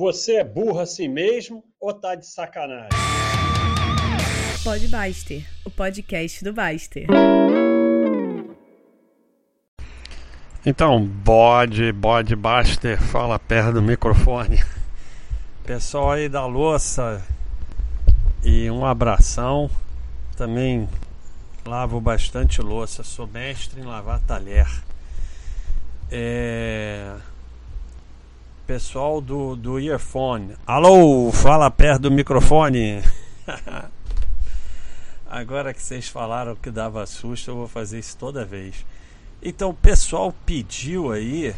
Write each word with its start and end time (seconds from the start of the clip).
Você 0.00 0.36
é 0.36 0.44
burro 0.44 0.80
assim 0.80 1.08
mesmo 1.08 1.62
ou 1.78 1.92
tá 1.92 2.14
de 2.14 2.26
sacanagem? 2.26 2.88
Pode 4.64 4.88
Baster, 4.88 5.46
o 5.62 5.70
podcast 5.70 6.42
do 6.42 6.54
Baster. 6.54 7.06
Então, 10.64 11.04
bode, 11.04 11.92
bode 11.92 12.34
Baster, 12.34 12.98
fala 12.98 13.38
perto 13.38 13.74
do 13.74 13.82
microfone. 13.82 14.64
Pessoal 15.66 16.12
aí 16.12 16.30
da 16.30 16.46
louça 16.46 17.22
e 18.42 18.70
um 18.70 18.86
abração. 18.86 19.70
Também 20.34 20.88
lavo 21.66 22.00
bastante 22.00 22.62
louça, 22.62 23.02
sou 23.02 23.26
mestre 23.26 23.82
em 23.82 23.84
lavar 23.84 24.18
talher. 24.20 24.66
É... 26.10 27.16
Pessoal 28.70 29.20
do, 29.20 29.56
do 29.56 29.80
earphone, 29.80 30.54
alô, 30.64 31.32
fala 31.32 31.68
perto 31.68 32.02
do 32.02 32.10
microfone. 32.12 33.02
Agora 35.28 35.74
que 35.74 35.82
vocês 35.82 36.06
falaram 36.06 36.54
que 36.54 36.70
dava 36.70 37.04
susto, 37.04 37.50
eu 37.50 37.56
vou 37.56 37.66
fazer 37.66 37.98
isso 37.98 38.16
toda 38.16 38.44
vez. 38.44 38.86
Então, 39.42 39.70
o 39.70 39.74
pessoal 39.74 40.32
pediu 40.46 41.10
aí 41.10 41.52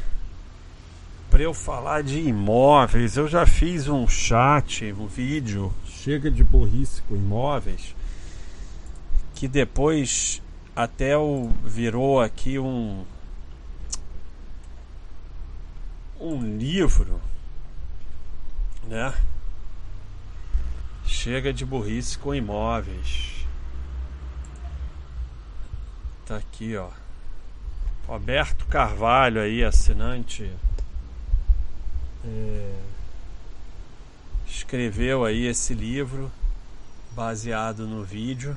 para 1.31 1.43
eu 1.43 1.53
falar 1.53 2.03
de 2.03 2.19
imóveis. 2.19 3.19
Eu 3.19 3.29
já 3.29 3.45
fiz 3.45 3.89
um 3.89 4.09
chat, 4.09 4.91
um 4.95 5.07
vídeo, 5.07 5.71
chega 5.85 6.31
de 6.31 6.43
burrice 6.43 7.03
com 7.03 7.15
imóveis, 7.15 7.95
que 9.35 9.47
depois 9.47 10.41
até 10.75 11.15
o 11.19 11.51
virou 11.63 12.23
aqui 12.23 12.59
um 12.59 13.05
um 16.23 16.57
livro, 16.57 17.21
né? 18.85 19.13
Chega 21.05 21.53
de 21.53 21.65
burrice 21.65 22.17
com 22.17 22.35
imóveis. 22.35 23.45
Tá 26.25 26.37
aqui, 26.37 26.77
ó. 26.77 26.89
Roberto 28.07 28.67
Carvalho 28.67 29.41
aí, 29.41 29.65
assinante. 29.65 30.51
É, 32.25 32.75
escreveu 34.47 35.25
aí 35.25 35.47
esse 35.47 35.75
livro 35.75 36.31
baseado 37.11 37.87
no 37.87 38.05
vídeo. 38.05 38.57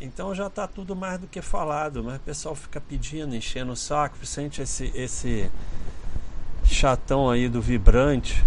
Então 0.00 0.34
já 0.34 0.48
está 0.48 0.66
tudo 0.66 0.96
mais 0.96 1.20
do 1.20 1.26
que 1.26 1.40
falado, 1.40 2.02
mas 2.02 2.16
o 2.16 2.20
pessoal 2.20 2.54
fica 2.54 2.80
pedindo, 2.80 3.36
enchendo 3.36 3.72
o 3.72 3.76
saco, 3.76 4.24
sente 4.26 4.60
esse, 4.60 4.92
esse 4.94 5.50
chatão 6.82 7.30
aí 7.30 7.48
do 7.48 7.62
vibrante. 7.62 8.44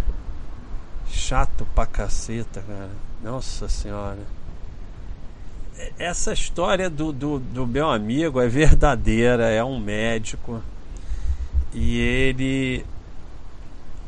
Chato 1.07 1.65
pra 1.73 1.85
caceta, 1.85 2.61
cara. 2.67 2.89
Nossa 3.23 3.69
senhora. 3.69 4.19
Essa 5.97 6.33
história 6.33 6.89
do, 6.89 7.13
do, 7.13 7.39
do 7.39 7.65
meu 7.65 7.89
amigo 7.89 8.41
é 8.41 8.47
verdadeira, 8.49 9.49
é 9.49 9.63
um 9.63 9.79
médico. 9.79 10.61
E 11.73 11.97
ele 11.97 12.85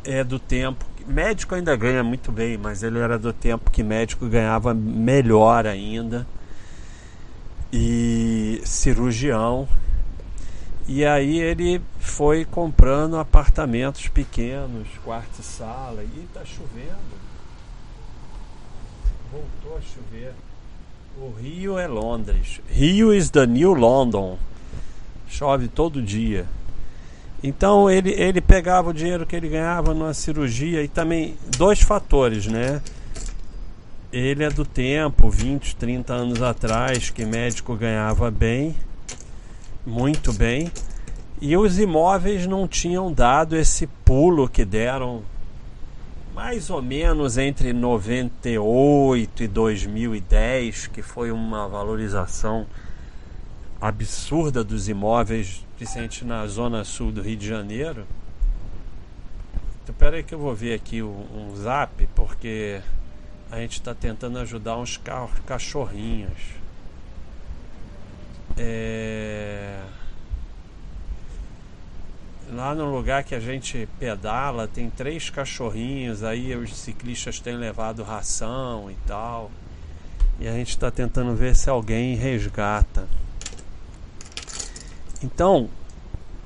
é 0.03 0.25
do 0.25 0.39
tempo. 0.39 0.86
Médico 1.08 1.56
ainda 1.56 1.73
ganha 1.78 2.03
muito 2.03 2.30
bem, 2.30 2.58
mas 2.58 2.84
ele 2.84 3.00
era 3.00 3.17
do 3.17 3.31
tempo 3.31 3.72
que 3.72 3.81
médico 3.81 4.28
ganhava 4.28 4.73
melhor 4.73 5.66
ainda. 5.66 6.28
E 7.72 8.62
cirurgião. 8.66 9.69
E 10.88 11.06
aí 11.06 11.38
ele 11.38 11.82
foi 12.00 12.46
comprando 12.46 13.18
apartamentos 13.18 14.08
pequenos, 14.08 14.88
quarto 15.04 15.42
e 15.42 15.44
sala, 15.44 16.02
e 16.02 16.28
tá 16.34 16.46
chovendo. 16.46 17.18
Voltou 19.30 19.78
a 19.78 19.82
chover. 19.82 20.34
O 21.20 21.32
Rio 21.38 21.78
é 21.78 21.88
Londres. 21.88 22.62
Rio 22.70 23.14
is 23.14 23.30
the 23.30 23.46
new 23.46 23.74
London. 23.74 24.38
Chove 25.28 25.68
todo 25.68 26.02
dia. 26.02 26.46
Então 27.44 27.90
ele, 27.90 28.12
ele 28.12 28.40
pegava 28.40 28.90
o 28.90 28.94
dinheiro 28.94 29.26
que 29.26 29.36
ele 29.36 29.50
ganhava 29.50 29.94
numa 29.94 30.14
cirurgia 30.14 30.81
e 30.81 30.88
também 30.88 31.36
dois 31.58 31.81
fatores, 31.81 32.47
né? 32.47 32.81
Ele 34.12 34.44
é 34.44 34.50
do 34.50 34.64
tempo, 34.64 35.30
20, 35.30 35.76
30 35.76 36.14
anos 36.14 36.42
atrás, 36.42 37.09
que 37.09 37.26
médico 37.26 37.76
ganhava 37.76 38.31
bem, 38.31 38.74
muito 39.88 40.34
bem, 40.34 40.70
e 41.40 41.56
os 41.56 41.80
imóveis 41.80 42.46
não 42.46 42.68
tinham 42.68 43.12
dado 43.12 43.56
esse 43.56 43.88
pulo 44.03 44.50
que 44.50 44.66
deram 44.66 45.24
mais 46.36 46.70
ou 46.70 46.81
menos 46.81 47.38
entre 47.38 47.72
98 47.72 49.44
e 49.44 49.47
2010, 49.47 50.88
que 50.88 51.02
foi 51.02 51.31
uma 51.31 51.70
valorização 51.70 52.68
absurda 53.80 54.62
dos 54.62 54.90
imóveis, 54.90 55.66
principalmente 55.78 56.26
na 56.26 56.46
zona 56.47 56.84
sul 56.84 57.09
do 57.09 57.22
Rio 57.22 57.38
de 57.38 57.47
Janeiro. 57.47 58.06
Então, 59.84 59.96
peraí 59.97 60.22
que 60.22 60.36
eu 60.36 60.40
vou 60.40 60.53
ver 60.53 60.74
aqui 60.74 61.02
um, 61.02 61.26
um 61.34 61.56
zap, 61.56 62.08
porque 62.14 62.81
a 63.50 63.58
gente 63.58 63.74
está 63.74 63.96
tentando 63.96 64.38
ajudar 64.40 64.78
uns 64.78 65.00
cachorrinhos. 65.46 66.58
É... 68.57 69.79
Lá 72.51 72.73
no 72.73 72.95
lugar 72.95 73.23
que 73.23 73.35
a 73.35 73.40
gente 73.40 73.88
pedala, 74.00 74.68
tem 74.68 74.90
três 74.90 75.29
cachorrinhos, 75.29 76.23
aí 76.23 76.56
os 76.56 76.75
ciclistas 76.75 77.40
têm 77.40 77.56
levado 77.57 78.03
ração 78.03 78.90
e 78.90 78.96
tal. 79.06 79.51
E 80.40 80.47
a 80.47 80.53
gente 80.53 80.69
está 80.69 80.90
tentando 80.90 81.35
ver 81.35 81.56
se 81.56 81.69
alguém 81.69 82.16
resgata. 82.16 83.07
Então, 85.22 85.69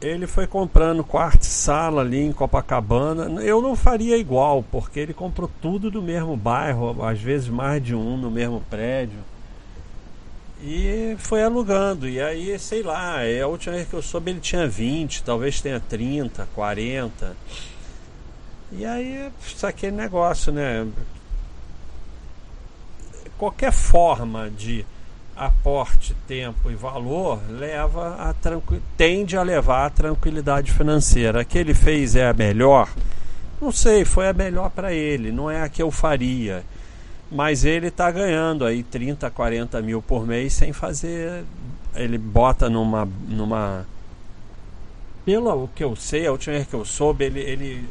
ele 0.02 0.26
foi 0.26 0.48
comprando 0.48 1.04
quarto 1.04 1.44
e 1.44 1.46
sala 1.46 2.02
ali 2.02 2.22
em 2.22 2.32
Copacabana. 2.32 3.42
Eu 3.44 3.62
não 3.62 3.76
faria 3.76 4.18
igual, 4.18 4.64
porque 4.64 5.00
ele 5.00 5.14
comprou 5.14 5.50
tudo 5.62 5.92
do 5.92 6.02
mesmo 6.02 6.36
bairro, 6.36 7.04
às 7.06 7.22
vezes 7.22 7.48
mais 7.48 7.84
de 7.84 7.94
um 7.94 8.18
no 8.18 8.32
mesmo 8.32 8.62
prédio. 8.70 9.20
E 10.64 11.16
foi 11.18 11.44
alugando. 11.44 12.08
E 12.08 12.22
aí, 12.22 12.58
sei 12.60 12.84
lá, 12.84 13.24
é 13.24 13.42
a 13.42 13.48
última 13.48 13.76
vez 13.76 13.88
que 13.88 13.96
eu 13.96 14.02
soube 14.02 14.32
ele 14.32 14.40
tinha 14.40 14.68
20, 14.68 15.24
talvez 15.24 15.60
tenha 15.60 15.80
30, 15.80 16.48
40. 16.54 17.36
E 18.72 18.86
aí, 18.86 19.32
aquele 19.64 19.96
negócio, 19.96 20.52
né? 20.52 20.88
Qualquer 23.38 23.72
forma 23.72 24.52
de 24.52 24.86
aporte, 25.36 26.16
tempo 26.28 26.70
e 26.70 26.76
valor 26.76 27.40
leva 27.50 28.16
a 28.20 28.36
tende 28.96 29.36
a 29.36 29.42
levar 29.42 29.88
a 29.88 29.90
tranquilidade 29.90 30.72
financeira. 30.72 31.42
A 31.42 31.46
que 31.46 31.58
ele 31.58 31.74
fez 31.74 32.16
é 32.16 32.30
a 32.30 32.34
melhor? 32.34 32.88
Não 33.60 33.72
sei, 33.72 34.06
foi 34.06 34.28
a 34.28 34.34
melhor 34.34 34.70
para 34.70 34.94
ele, 34.94 35.32
não 35.32 35.50
é 35.50 35.62
a 35.64 35.70
que 35.70 35.82
eu 35.82 35.90
faria. 35.90 36.64
Mas 37.32 37.64
ele 37.64 37.88
está 37.88 38.12
ganhando 38.12 38.66
aí 38.66 38.84
30, 38.84 39.30
40 39.32 39.82
mil 39.82 40.02
por 40.02 40.28
mês 40.28 40.54
sem 40.54 40.74
fazer. 40.74 41.46
Ele 41.96 42.18
bota 42.18 42.70
numa. 42.70 43.08
numa 43.28 43.86
pelo 45.24 45.68
que 45.70 45.84
eu 45.84 45.96
sei, 45.96 46.26
a 46.26 46.32
última 46.32 46.56
vez 46.56 46.68
que 46.68 46.74
eu 46.74 46.84
soube, 46.84 47.24
ele, 47.24 47.40
ele 47.40 47.88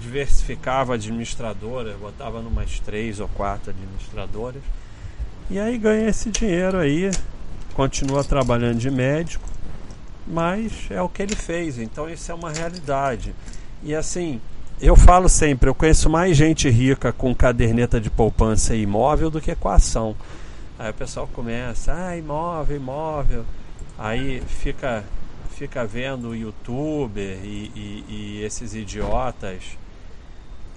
diversificava 0.00 0.94
administradoras, 0.94 1.96
botava 1.96 2.42
numas 2.42 2.80
três 2.80 3.20
ou 3.20 3.28
quatro 3.28 3.70
administradoras 3.70 4.60
e 5.50 5.58
aí 5.58 5.78
ganha 5.78 6.10
esse 6.10 6.28
dinheiro 6.28 6.76
aí, 6.76 7.10
continua 7.72 8.22
trabalhando 8.22 8.76
de 8.76 8.90
médico, 8.90 9.48
mas 10.26 10.86
é 10.90 11.00
o 11.00 11.08
que 11.08 11.22
ele 11.22 11.34
fez, 11.34 11.78
então 11.78 12.06
isso 12.06 12.30
é 12.30 12.34
uma 12.34 12.52
realidade. 12.52 13.34
E 13.82 13.94
assim, 13.94 14.42
eu 14.80 14.96
falo 14.96 15.28
sempre, 15.28 15.68
eu 15.68 15.74
conheço 15.74 16.08
mais 16.08 16.36
gente 16.36 16.68
rica 16.68 17.12
com 17.12 17.34
caderneta 17.34 18.00
de 18.00 18.10
poupança 18.10 18.74
e 18.74 18.82
imóvel 18.82 19.30
do 19.30 19.40
que 19.40 19.54
com 19.54 19.68
ação. 19.68 20.14
Aí 20.78 20.90
o 20.90 20.94
pessoal 20.94 21.28
começa, 21.32 21.92
ah, 21.92 22.16
imóvel, 22.16 22.76
imóvel. 22.76 23.44
Aí 23.98 24.40
fica, 24.46 25.04
fica 25.50 25.84
vendo 25.84 26.28
o 26.28 26.36
youtuber 26.36 27.38
e, 27.42 27.72
e, 27.74 28.04
e 28.08 28.42
esses 28.44 28.74
idiotas. 28.74 29.62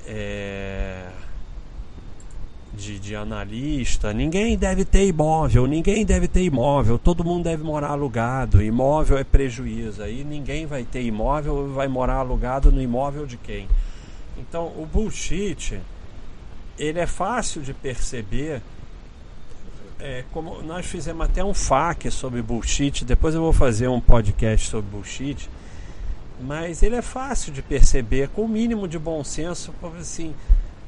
É 0.08 1.08
de, 2.74 3.00
de 3.00 3.16
analista, 3.16 4.14
ninguém 4.14 4.58
deve 4.58 4.86
ter 4.86 5.06
imóvel, 5.06 5.68
ninguém 5.68 6.06
deve 6.06 6.28
ter 6.28 6.44
imóvel, 6.44 6.98
todo 6.98 7.24
mundo 7.24 7.44
deve 7.44 7.64
morar 7.64 7.92
alugado, 7.92 8.62
imóvel 8.62 9.18
é 9.18 9.24
prejuízo, 9.24 10.02
aí 10.02 10.24
ninguém 10.24 10.66
vai 10.66 10.84
ter 10.84 11.04
imóvel, 11.04 11.74
vai 11.74 11.88
morar 11.88 12.16
alugado 12.16 12.72
no 12.72 12.82
imóvel 12.82 13.26
de 13.26 13.38
quem? 13.38 13.68
Então 14.38 14.68
o 14.68 14.86
bullshit, 14.86 15.80
ele 16.78 17.00
é 17.00 17.08
fácil 17.08 17.62
de 17.62 17.74
perceber, 17.74 18.62
é, 20.00 20.24
como 20.32 20.62
nós 20.62 20.86
fizemos 20.86 21.26
até 21.26 21.44
um 21.44 21.54
FAQ 21.54 22.10
sobre 22.10 22.42
bullshit, 22.42 23.06
depois 23.06 23.36
eu 23.36 23.42
vou 23.42 23.54
fazer 23.54 23.88
um 23.88 24.00
podcast 24.00 24.70
sobre 24.70 24.90
bullshit, 24.90 25.50
mas 26.42 26.82
ele 26.82 26.96
é 26.96 27.02
fácil 27.02 27.54
de 27.54 27.62
perceber, 27.62 28.30
com 28.30 28.44
o 28.44 28.50
mínimo 28.50 28.88
de 28.88 28.98
bom 28.98 29.24
senso, 29.24 29.74
assim, 30.00 30.34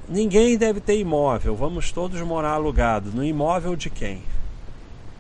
ninguém 0.10 0.58
deve 0.58 0.80
ter 0.80 0.98
imóvel, 0.98 1.56
vamos 1.56 1.92
todos 1.92 2.20
morar 2.22 2.54
alugado. 2.54 3.12
No 3.12 3.24
imóvel 3.24 3.76
de 3.76 3.90
quem? 3.90 4.24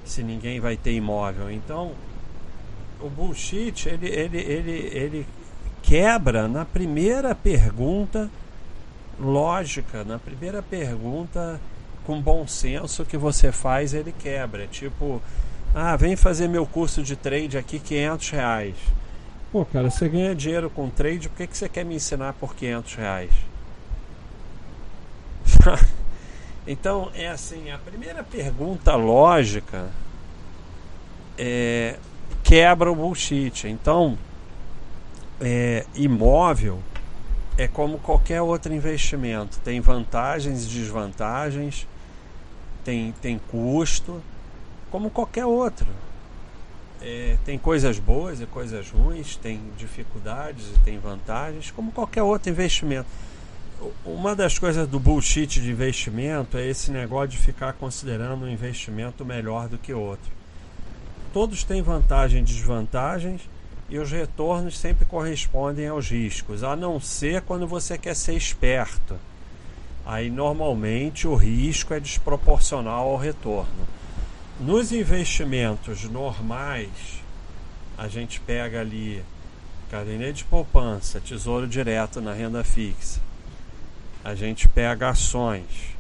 Se 0.04 0.24
ninguém 0.24 0.60
vai 0.60 0.76
ter 0.76 0.94
imóvel. 0.94 1.52
Então, 1.52 1.92
o 3.00 3.10
bullshit, 3.10 3.88
ele, 3.88 4.08
ele, 4.08 4.38
ele, 4.38 4.72
ele 4.72 5.26
quebra 5.84 6.48
na 6.48 6.66
primeira 6.66 7.36
pergunta 7.36 8.30
lógica, 9.20 10.04
na 10.04 10.18
primeira 10.18 10.64
pergunta 10.64 11.60
com 12.06 12.20
bom 12.20 12.48
senso 12.48 13.06
que 13.06 13.18
você 13.18 13.52
faz, 13.52 13.94
ele 13.94 14.12
quebra. 14.18 14.66
Tipo, 14.68 15.22
ah, 15.76 15.96
vem 15.96 16.16
fazer 16.16 16.48
meu 16.48 16.66
curso 16.66 17.04
de 17.04 17.16
trade 17.16 17.58
aqui, 17.58 17.80
500 17.80 18.30
reais. 18.32 18.76
Pô, 19.52 19.64
cara, 19.66 19.90
você 19.92 20.10
ganha 20.10 20.34
dinheiro 20.34 20.70
com 20.70 20.90
trade, 20.90 21.30
por 21.30 21.38
que, 21.38 21.48
que 21.48 21.58
você 21.58 21.70
quer 21.70 21.86
me 21.86 21.96
ensinar 21.96 22.34
por 22.34 22.56
500 22.56 22.96
reais? 22.96 23.32
então, 26.66 27.12
é 27.14 27.28
assim, 27.28 27.70
a 27.72 27.78
primeira 27.78 28.24
pergunta 28.24 28.96
lógica 28.96 29.90
é, 31.38 31.98
quebra 32.44 32.92
o 32.92 32.96
bullshit. 32.96 33.68
Então, 33.68 34.18
é, 35.44 35.86
imóvel 35.94 36.80
é 37.58 37.68
como 37.68 38.00
qualquer 38.00 38.42
outro 38.42 38.74
investimento, 38.74 39.60
tem 39.60 39.80
vantagens 39.80 40.64
e 40.64 40.68
desvantagens, 40.68 41.88
tem, 42.84 43.14
tem 43.22 43.38
custo, 43.38 44.22
como 44.90 45.10
qualquer 45.10 45.46
outro. 45.46 45.88
É, 47.02 47.38
tem 47.44 47.58
coisas 47.58 48.00
boas 48.00 48.40
e 48.40 48.46
coisas 48.46 48.90
ruins, 48.90 49.36
tem 49.36 49.60
dificuldades 49.78 50.66
e 50.68 50.80
tem 50.80 50.98
vantagens, 50.98 51.70
como 51.70 51.92
qualquer 51.92 52.24
outro 52.24 52.50
investimento. 52.50 53.08
Uma 54.06 54.34
das 54.34 54.58
coisas 54.58 54.88
do 54.88 55.00
bullshit 55.00 55.62
de 55.62 55.70
investimento 55.70 56.58
é 56.58 56.66
esse 56.66 56.90
negócio 56.90 57.30
de 57.30 57.38
ficar 57.38 57.74
considerando 57.74 58.46
um 58.46 58.50
investimento 58.50 59.26
melhor 59.26 59.68
do 59.68 59.78
que 59.78 59.94
outro. 59.94 60.32
Todos 61.34 61.66
têm 61.66 61.82
vantagens 61.82 62.50
e 62.50 62.54
desvantagens 62.54 63.42
e 63.90 63.98
os 64.00 64.12
retornos 64.12 64.78
sempre 64.78 65.06
correspondem 65.06 65.88
aos 65.88 66.10
riscos, 66.10 66.64
a 66.64 66.76
não 66.76 67.00
ser 67.00 67.42
quando 67.42 67.68
você 67.68 67.98
quer 67.98 68.16
ser 68.16 68.34
esperto. 68.34 69.18
Aí 70.06 70.30
normalmente 70.30 71.28
o 71.28 71.36
risco 71.36 71.94
é 71.94 72.00
desproporcional 72.00 73.10
ao 73.10 73.18
retorno. 73.18 73.88
Nos 74.60 74.92
investimentos 74.92 76.04
normais, 76.04 77.22
a 77.98 78.08
gente 78.08 78.40
pega 78.40 78.82
ali 78.82 79.24
caderneta 79.90 80.34
de 80.34 80.44
poupança, 80.44 81.20
tesouro 81.20 81.68
direto 81.68 82.20
na 82.20 82.34
renda 82.34 82.64
fixa. 82.64 83.22
A 84.24 84.34
gente 84.34 84.68
pega 84.68 85.10
ações, 85.10 85.96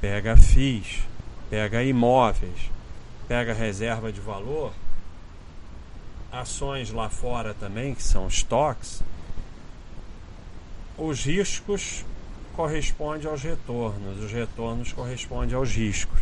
pega 0.00 0.36
FIIs, 0.36 1.00
pega 1.50 1.82
imóveis, 1.82 2.70
pega 3.26 3.52
reserva 3.52 4.10
de 4.10 4.20
valor 4.20 4.72
ações 6.30 6.90
lá 6.90 7.08
fora 7.08 7.54
também, 7.54 7.94
que 7.94 8.02
são 8.02 8.28
estoques, 8.28 9.02
os 10.96 11.24
riscos 11.24 12.04
correspondem 12.54 13.30
aos 13.30 13.42
retornos, 13.42 14.22
os 14.22 14.32
retornos 14.32 14.92
correspondem 14.92 15.54
aos 15.54 15.70
riscos. 15.70 16.18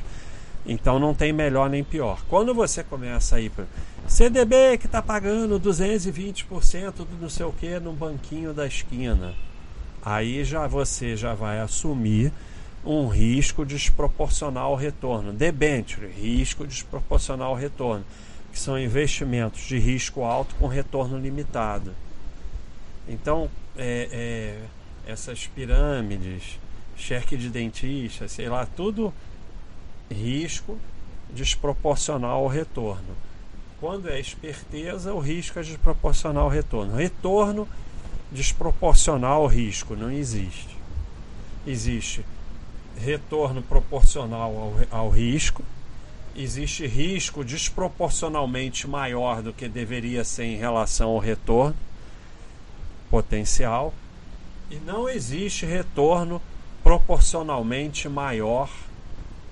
Então 0.67 0.99
não 0.99 1.15
tem 1.15 1.33
melhor 1.33 1.71
nem 1.71 1.83
pior. 1.83 2.21
Quando 2.29 2.53
você 2.53 2.83
começa 2.83 3.37
a 3.37 3.41
ir 3.41 3.51
para 3.51 3.65
CDB 4.07 4.79
que 4.79 4.87
está 4.87 5.01
pagando 5.01 5.59
220% 5.59 6.93
do 6.93 7.19
não 7.21 7.31
sei 7.31 7.47
o 7.47 7.53
que 7.53 7.79
no 7.79 7.93
banquinho 7.93 8.53
da 8.53 8.67
esquina, 8.67 9.35
aí 10.05 10.45
já 10.45 10.67
você 10.67 11.17
já 11.17 11.35
vai 11.35 11.61
assumir 11.61 12.33
um 12.85 13.09
risco 13.09 13.65
desproporcional 13.65 14.73
ao 14.73 14.77
retorno. 14.77 15.33
Debenture, 15.33 16.07
risco 16.09 16.67
desproporcional 16.67 17.51
ao 17.51 17.57
retorno 17.57 18.05
que 18.57 18.63
são 18.63 18.79
investimentos 18.79 19.61
de 19.65 19.79
risco 19.79 20.25
alto 20.25 20.55
com 20.55 20.67
retorno 20.67 21.19
limitado. 21.19 21.95
Então, 23.07 23.51
é, 23.77 24.09
é, 25.07 25.13
essas 25.13 25.47
pirâmides, 25.47 26.59
cheque 26.97 27.37
de 27.37 27.51
dentista, 27.51 28.27
sei 28.27 28.49
lá, 28.49 28.65
tudo 28.65 29.13
risco 30.11 30.79
desproporcional 31.29 32.45
ao 32.45 32.47
retorno. 32.47 33.15
Quando 33.79 34.09
é 34.09 34.19
esperteza, 34.19 35.13
o 35.13 35.19
risco 35.19 35.59
é 35.59 35.63
desproporcional 35.63 36.45
ao 36.45 36.49
retorno. 36.49 36.97
Retorno 36.97 37.69
desproporcional 38.33 39.43
ao 39.43 39.47
risco 39.49 39.95
não 39.95 40.11
existe. 40.11 40.79
Existe 41.67 42.25
retorno 42.97 43.61
proporcional 43.61 44.57
ao, 44.91 44.99
ao 44.99 45.11
risco 45.11 45.63
existe 46.37 46.87
risco 46.87 47.43
desproporcionalmente 47.43 48.87
maior 48.87 49.43
do 49.43 49.53
que 49.53 49.69
deveria 49.69 50.23
ser 50.23 50.45
em 50.45 50.57
relação 50.57 51.11
ao 51.11 51.19
retorno 51.19 51.77
potencial 53.11 53.95
e 54.71 54.77
não 54.77 55.09
existe 55.09 55.65
retorno 55.65 56.43
proporcionalmente 56.83 58.09
maior 58.09 58.69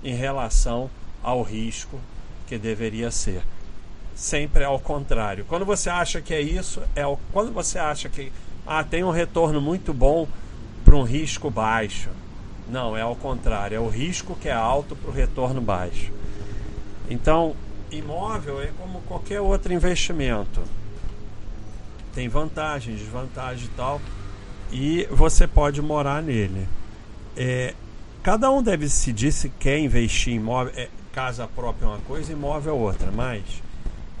em 0.03 0.13
relação 0.13 0.89
ao 1.23 1.41
risco 1.41 1.99
que 2.47 2.57
deveria 2.57 3.09
ser. 3.09 3.41
Sempre 4.15 4.63
é 4.63 4.65
ao 4.65 4.79
contrário. 4.79 5.43
Quando 5.45 5.65
você 5.65 5.89
acha 5.89 6.21
que 6.21 6.33
é 6.33 6.41
isso, 6.41 6.81
é 6.95 7.05
o, 7.05 7.17
quando 7.33 7.51
você 7.51 7.79
acha 7.79 8.07
que 8.07 8.31
ah, 8.65 8.83
tem 8.83 9.03
um 9.03 9.09
retorno 9.09 9.59
muito 9.59 9.93
bom 9.93 10.27
para 10.83 10.95
um 10.95 11.03
risco 11.03 11.49
baixo. 11.49 12.09
Não, 12.69 12.95
é 12.95 13.01
ao 13.01 13.15
contrário, 13.15 13.75
é 13.75 13.79
o 13.79 13.89
risco 13.89 14.35
que 14.35 14.47
é 14.47 14.53
alto 14.53 14.95
para 14.95 15.09
o 15.09 15.13
retorno 15.13 15.59
baixo. 15.61 16.14
Então, 17.09 17.55
imóvel 17.91 18.61
é 18.61 18.71
como 18.77 19.01
qualquer 19.01 19.41
outro 19.41 19.73
investimento. 19.73 20.61
Tem 22.13 22.27
vantagens, 22.27 22.99
desvantagens 22.99 23.65
e 23.65 23.71
tal. 23.75 24.01
E 24.71 25.07
você 25.11 25.47
pode 25.47 25.81
morar 25.81 26.23
nele. 26.23 26.67
É, 27.37 27.73
cada 28.23 28.49
um 28.49 28.63
deve 28.63 28.85
decidir 28.85 29.31
se 29.31 29.49
quer 29.49 29.77
investir 29.79 30.33
em 30.33 30.37
imóvel. 30.37 30.73
É, 30.75 30.89
casa 31.11 31.47
própria 31.47 31.85
é 31.85 31.89
uma 31.89 31.99
coisa, 31.99 32.31
imóvel 32.31 32.73
é 32.73 32.77
outra. 32.77 33.11
Mas 33.11 33.43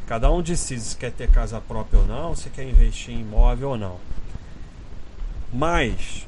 cada 0.05 0.31
um 0.31 0.41
decide 0.41 0.81
se 0.81 0.95
quer 0.95 1.11
ter 1.11 1.29
casa 1.29 1.59
própria 1.59 1.99
ou 1.99 2.05
não, 2.05 2.35
se 2.35 2.49
quer 2.49 2.63
investir 2.63 3.15
em 3.15 3.21
imóvel 3.21 3.69
ou 3.69 3.77
não. 3.77 3.97
Mas 5.51 6.27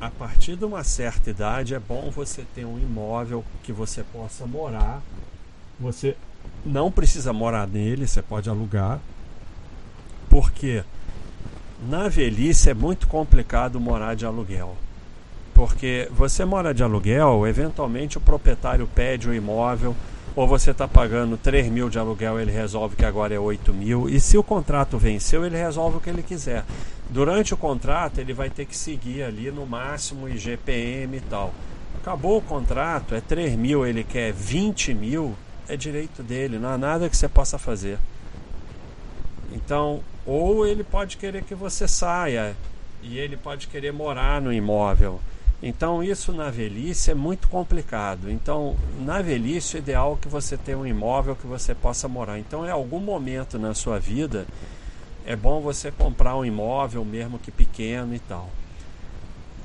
a 0.00 0.10
partir 0.10 0.56
de 0.56 0.64
uma 0.64 0.82
certa 0.82 1.28
idade 1.28 1.74
é 1.74 1.78
bom 1.78 2.10
você 2.10 2.46
ter 2.54 2.64
um 2.64 2.78
imóvel 2.78 3.44
que 3.62 3.72
você 3.72 4.02
possa 4.02 4.46
morar 4.46 5.02
você 5.80 6.16
não 6.64 6.90
precisa 6.90 7.32
morar 7.32 7.66
nele, 7.66 8.06
você 8.06 8.20
pode 8.20 8.50
alugar. 8.50 9.00
Porque 10.28 10.84
na 11.88 12.08
velhice 12.08 12.70
é 12.70 12.74
muito 12.74 13.06
complicado 13.06 13.80
morar 13.80 14.14
de 14.14 14.26
aluguel. 14.26 14.76
Porque 15.54 16.08
você 16.10 16.44
mora 16.44 16.72
de 16.72 16.82
aluguel, 16.82 17.46
eventualmente 17.46 18.18
o 18.18 18.20
proprietário 18.20 18.86
pede 18.94 19.28
o 19.28 19.34
imóvel, 19.34 19.96
ou 20.36 20.46
você 20.46 20.70
está 20.70 20.86
pagando 20.86 21.36
3 21.36 21.68
mil 21.68 21.90
de 21.90 21.98
aluguel, 21.98 22.38
ele 22.38 22.52
resolve 22.52 22.96
que 22.96 23.04
agora 23.04 23.34
é 23.34 23.38
8 23.38 23.72
mil, 23.74 24.08
e 24.08 24.20
se 24.20 24.38
o 24.38 24.42
contrato 24.42 24.96
venceu, 24.96 25.44
ele 25.44 25.56
resolve 25.56 25.96
o 25.96 26.00
que 26.00 26.08
ele 26.08 26.22
quiser. 26.22 26.64
Durante 27.08 27.52
o 27.52 27.56
contrato, 27.56 28.18
ele 28.18 28.32
vai 28.32 28.48
ter 28.48 28.64
que 28.64 28.76
seguir 28.76 29.24
ali 29.24 29.50
no 29.50 29.66
máximo 29.66 30.28
IGPM 30.28 31.16
e 31.16 31.20
tal. 31.28 31.52
Acabou 32.00 32.38
o 32.38 32.42
contrato, 32.42 33.14
é 33.14 33.20
3 33.20 33.56
mil, 33.56 33.84
ele 33.84 34.04
quer 34.04 34.32
20 34.32 34.94
mil, 34.94 35.34
é 35.70 35.76
direito 35.76 36.22
dele, 36.22 36.58
não 36.58 36.68
há 36.68 36.76
nada 36.76 37.08
que 37.08 37.16
você 37.16 37.28
possa 37.28 37.56
fazer. 37.58 37.96
Então, 39.52 40.00
ou 40.26 40.66
ele 40.66 40.82
pode 40.82 41.16
querer 41.16 41.44
que 41.44 41.54
você 41.54 41.86
saia 41.86 42.56
e 43.02 43.18
ele 43.18 43.36
pode 43.36 43.68
querer 43.68 43.92
morar 43.92 44.40
no 44.40 44.52
imóvel. 44.52 45.20
Então, 45.62 46.02
isso 46.02 46.32
na 46.32 46.50
velhice 46.50 47.10
é 47.10 47.14
muito 47.14 47.46
complicado. 47.48 48.30
Então, 48.30 48.76
na 49.00 49.22
velhice, 49.22 49.76
o 49.76 49.78
ideal 49.78 50.16
é 50.18 50.22
que 50.22 50.28
você 50.28 50.56
tenha 50.56 50.78
um 50.78 50.86
imóvel 50.86 51.36
que 51.36 51.46
você 51.46 51.74
possa 51.74 52.08
morar. 52.08 52.38
Então, 52.38 52.66
em 52.66 52.70
algum 52.70 52.98
momento 52.98 53.58
na 53.58 53.74
sua 53.74 53.98
vida, 53.98 54.46
é 55.24 55.36
bom 55.36 55.60
você 55.60 55.90
comprar 55.92 56.36
um 56.36 56.44
imóvel, 56.44 57.04
mesmo 57.04 57.38
que 57.38 57.50
pequeno 57.50 58.14
e 58.14 58.18
tal. 58.18 58.50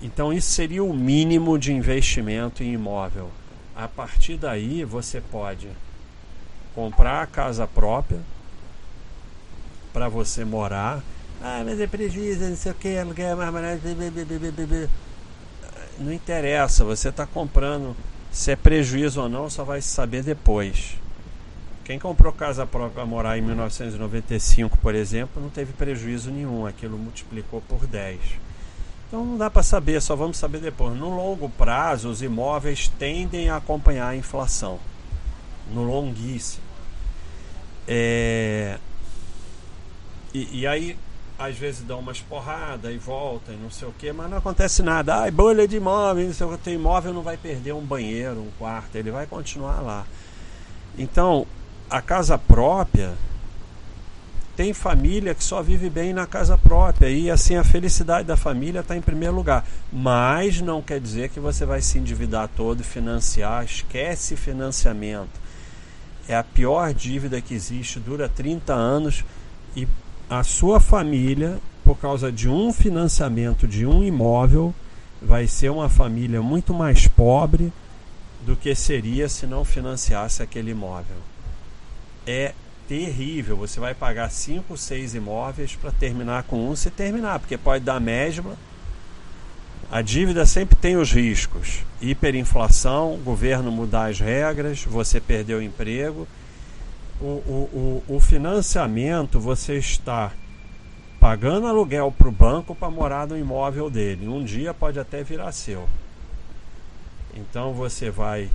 Então, 0.03 0.31
isso 0.31 0.51
seria 0.51 0.83
o 0.83 0.93
mínimo 0.93 1.57
de 1.57 1.73
investimento 1.73 2.61
em 2.61 2.73
imóvel. 2.73 3.31
A 3.75 3.87
partir 3.87 4.37
daí, 4.37 4.83
você 4.83 5.19
pode 5.19 5.69
comprar 6.75 7.23
a 7.23 7.25
casa 7.25 7.65
própria 7.65 8.19
para 9.93 10.09
você 10.09 10.43
morar. 10.43 11.01
Ah, 11.41 11.63
mas 11.65 11.79
é 11.79 11.87
prejuízo, 11.87 12.43
não 12.43 12.55
sei 12.55 12.71
o 12.73 12.75
que, 12.75 12.97
aluguel 12.97 13.37
mais 13.37 13.51
barato. 13.51 13.81
Não 15.97 16.11
interessa, 16.11 16.83
você 16.83 17.09
está 17.09 17.25
comprando. 17.25 17.95
Se 18.31 18.51
é 18.51 18.55
prejuízo 18.55 19.21
ou 19.21 19.29
não, 19.29 19.49
só 19.49 19.63
vai 19.63 19.81
saber 19.81 20.21
depois. 20.21 20.97
Quem 21.85 21.97
comprou 21.97 22.33
casa 22.33 22.65
própria 22.65 22.95
para 22.95 23.05
morar 23.05 23.37
em 23.37 23.41
1995, 23.41 24.77
por 24.79 24.93
exemplo, 24.93 25.41
não 25.41 25.49
teve 25.49 25.71
prejuízo 25.71 26.31
nenhum, 26.31 26.65
aquilo 26.65 26.97
multiplicou 26.97 27.61
por 27.61 27.87
10. 27.87 28.19
Então 29.07 29.23
não 29.23 29.37
dá 29.37 29.49
para 29.49 29.63
saber, 29.63 30.01
só 30.01 30.15
vamos 30.15 30.35
saber 30.35 30.59
depois. 30.59 30.97
No 30.97 31.15
longo 31.15 31.47
prazo, 31.47 32.09
os 32.09 32.21
imóveis 32.21 32.89
tendem 32.99 33.49
a 33.49 33.57
acompanhar 33.57 34.09
a 34.09 34.15
inflação. 34.15 34.79
No 35.71 35.83
longuíssimo. 35.83 36.64
É... 37.87 38.77
E, 40.33 40.61
e, 40.61 40.67
aí, 40.67 40.97
às 41.39 41.57
vezes 41.57 41.81
dão 41.81 41.99
umas 41.99 42.19
porradas 42.19 42.93
e 42.93 42.97
volta 42.97 43.51
e 43.51 43.55
não 43.55 43.69
sei 43.69 43.87
o 43.87 43.93
que, 43.93 44.11
mas 44.11 44.29
não 44.29 44.37
acontece 44.37 44.83
nada. 44.83 45.21
Ai, 45.21 45.31
bolha 45.31 45.67
de 45.67 45.77
imóvel, 45.77 46.25
não 46.25 46.33
sei 46.33 46.47
o 46.47 46.57
que. 46.57 46.71
imóvel 46.71 47.13
não 47.13 47.21
vai 47.21 47.37
perder 47.37 47.73
um 47.73 47.85
banheiro, 47.85 48.41
um 48.41 48.51
quarto, 48.57 48.95
ele 48.95 49.11
vai 49.11 49.25
continuar 49.25 49.81
lá. 49.81 50.05
Então, 50.97 51.45
a 51.89 52.01
casa 52.01 52.37
própria 52.37 53.13
tem 54.55 54.73
família 54.73 55.35
que 55.35 55.43
só 55.43 55.61
vive 55.61 55.89
bem 55.89 56.13
na 56.13 56.25
casa 56.25 56.57
própria 56.57 57.09
e 57.09 57.29
assim 57.29 57.57
a 57.57 57.63
felicidade 57.63 58.25
da 58.25 58.37
família 58.37 58.79
está 58.79 58.95
em 58.95 59.01
primeiro 59.01 59.35
lugar. 59.35 59.65
Mas 59.91 60.61
não 60.61 60.81
quer 60.81 60.99
dizer 60.99 61.29
que 61.29 61.39
você 61.39 61.65
vai 61.65 61.81
se 61.81 61.97
endividar 61.97 62.49
todo 62.55 62.81
e 62.81 62.83
financiar. 62.83 63.65
Esquece 63.65 64.35
financiamento. 64.35 65.44
É 66.27 66.35
a 66.35 66.43
pior 66.43 66.93
dívida 66.93 67.39
que 67.41 67.53
existe, 67.53 67.99
dura 67.99 68.27
30 68.27 68.73
anos 68.73 69.23
e 69.75 69.87
a 70.29 70.43
sua 70.43 70.79
família, 70.79 71.59
por 71.83 71.97
causa 71.97 72.31
de 72.31 72.49
um 72.49 72.73
financiamento 72.73 73.67
de 73.67 73.85
um 73.85 74.03
imóvel, 74.03 74.73
vai 75.21 75.47
ser 75.47 75.69
uma 75.69 75.87
família 75.87 76.41
muito 76.41 76.73
mais 76.73 77.07
pobre 77.07 77.71
do 78.45 78.55
que 78.55 78.73
seria 78.75 79.29
se 79.29 79.45
não 79.45 79.63
financiasse 79.63 80.41
aquele 80.41 80.71
imóvel. 80.71 81.17
É 82.25 82.53
terrível. 82.87 83.57
Você 83.57 83.79
vai 83.79 83.93
pagar 83.93 84.29
5, 84.29 84.77
6 84.77 85.15
imóveis 85.15 85.75
para 85.75 85.91
terminar 85.91 86.43
com 86.43 86.69
um 86.69 86.75
se 86.75 86.89
terminar, 86.89 87.39
porque 87.39 87.57
pode 87.57 87.83
dar 87.83 87.99
mesma. 87.99 88.55
A 89.91 90.01
dívida 90.01 90.45
sempre 90.45 90.75
tem 90.75 90.97
os 90.97 91.11
riscos: 91.11 91.83
hiperinflação, 92.01 93.19
governo 93.23 93.71
mudar 93.71 94.09
as 94.09 94.19
regras, 94.19 94.83
você 94.83 95.19
perder 95.19 95.55
o 95.55 95.61
emprego. 95.61 96.27
O, 97.21 97.25
o, 97.25 98.03
o, 98.09 98.15
o 98.15 98.19
financiamento 98.19 99.39
você 99.39 99.77
está 99.77 100.31
pagando 101.19 101.67
aluguel 101.67 102.11
para 102.11 102.27
o 102.27 102.31
banco 102.31 102.75
para 102.75 102.89
morar 102.89 103.25
no 103.25 103.37
imóvel 103.37 103.89
dele. 103.89 104.27
Um 104.27 104.43
dia 104.43 104.73
pode 104.73 104.99
até 104.99 105.23
virar 105.23 105.51
seu. 105.51 105.87
Então 107.33 107.73
você 107.73 108.09
vai 108.09 108.49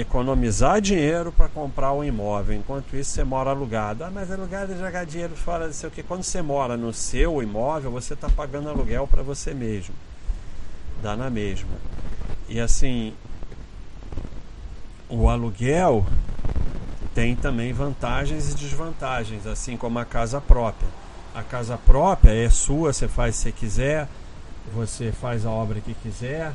economizar 0.00 0.80
dinheiro 0.80 1.32
para 1.32 1.48
comprar 1.48 1.92
um 1.92 2.04
imóvel, 2.04 2.56
enquanto 2.56 2.96
isso 2.96 3.12
você 3.12 3.24
mora 3.24 3.50
alugado. 3.50 4.04
Ah, 4.04 4.10
mas 4.10 4.30
alugado 4.30 4.72
é 4.72 4.76
jogar 4.76 5.06
dinheiro 5.06 5.34
fora, 5.34 5.66
não 5.66 5.72
sei 5.72 5.88
o 5.88 5.92
que. 5.92 6.02
Quando 6.02 6.22
você 6.22 6.42
mora 6.42 6.76
no 6.76 6.92
seu 6.92 7.42
imóvel, 7.42 7.90
você 7.90 8.14
está 8.14 8.28
pagando 8.28 8.68
aluguel 8.68 9.06
para 9.06 9.22
você 9.22 9.54
mesmo. 9.54 9.94
Dá 11.02 11.16
na 11.16 11.30
mesma. 11.30 11.70
E 12.48 12.60
assim, 12.60 13.14
o 15.08 15.28
aluguel 15.28 16.04
tem 17.14 17.34
também 17.34 17.72
vantagens 17.72 18.52
e 18.52 18.54
desvantagens, 18.54 19.46
assim 19.46 19.76
como 19.76 19.98
a 19.98 20.04
casa 20.04 20.40
própria. 20.40 20.88
A 21.34 21.42
casa 21.42 21.78
própria 21.78 22.32
é 22.32 22.50
sua, 22.50 22.92
você 22.92 23.08
faz 23.08 23.36
se 23.36 23.52
quiser, 23.52 24.08
você 24.74 25.12
faz 25.12 25.46
a 25.46 25.50
obra 25.50 25.80
que 25.80 25.94
quiser, 25.94 26.52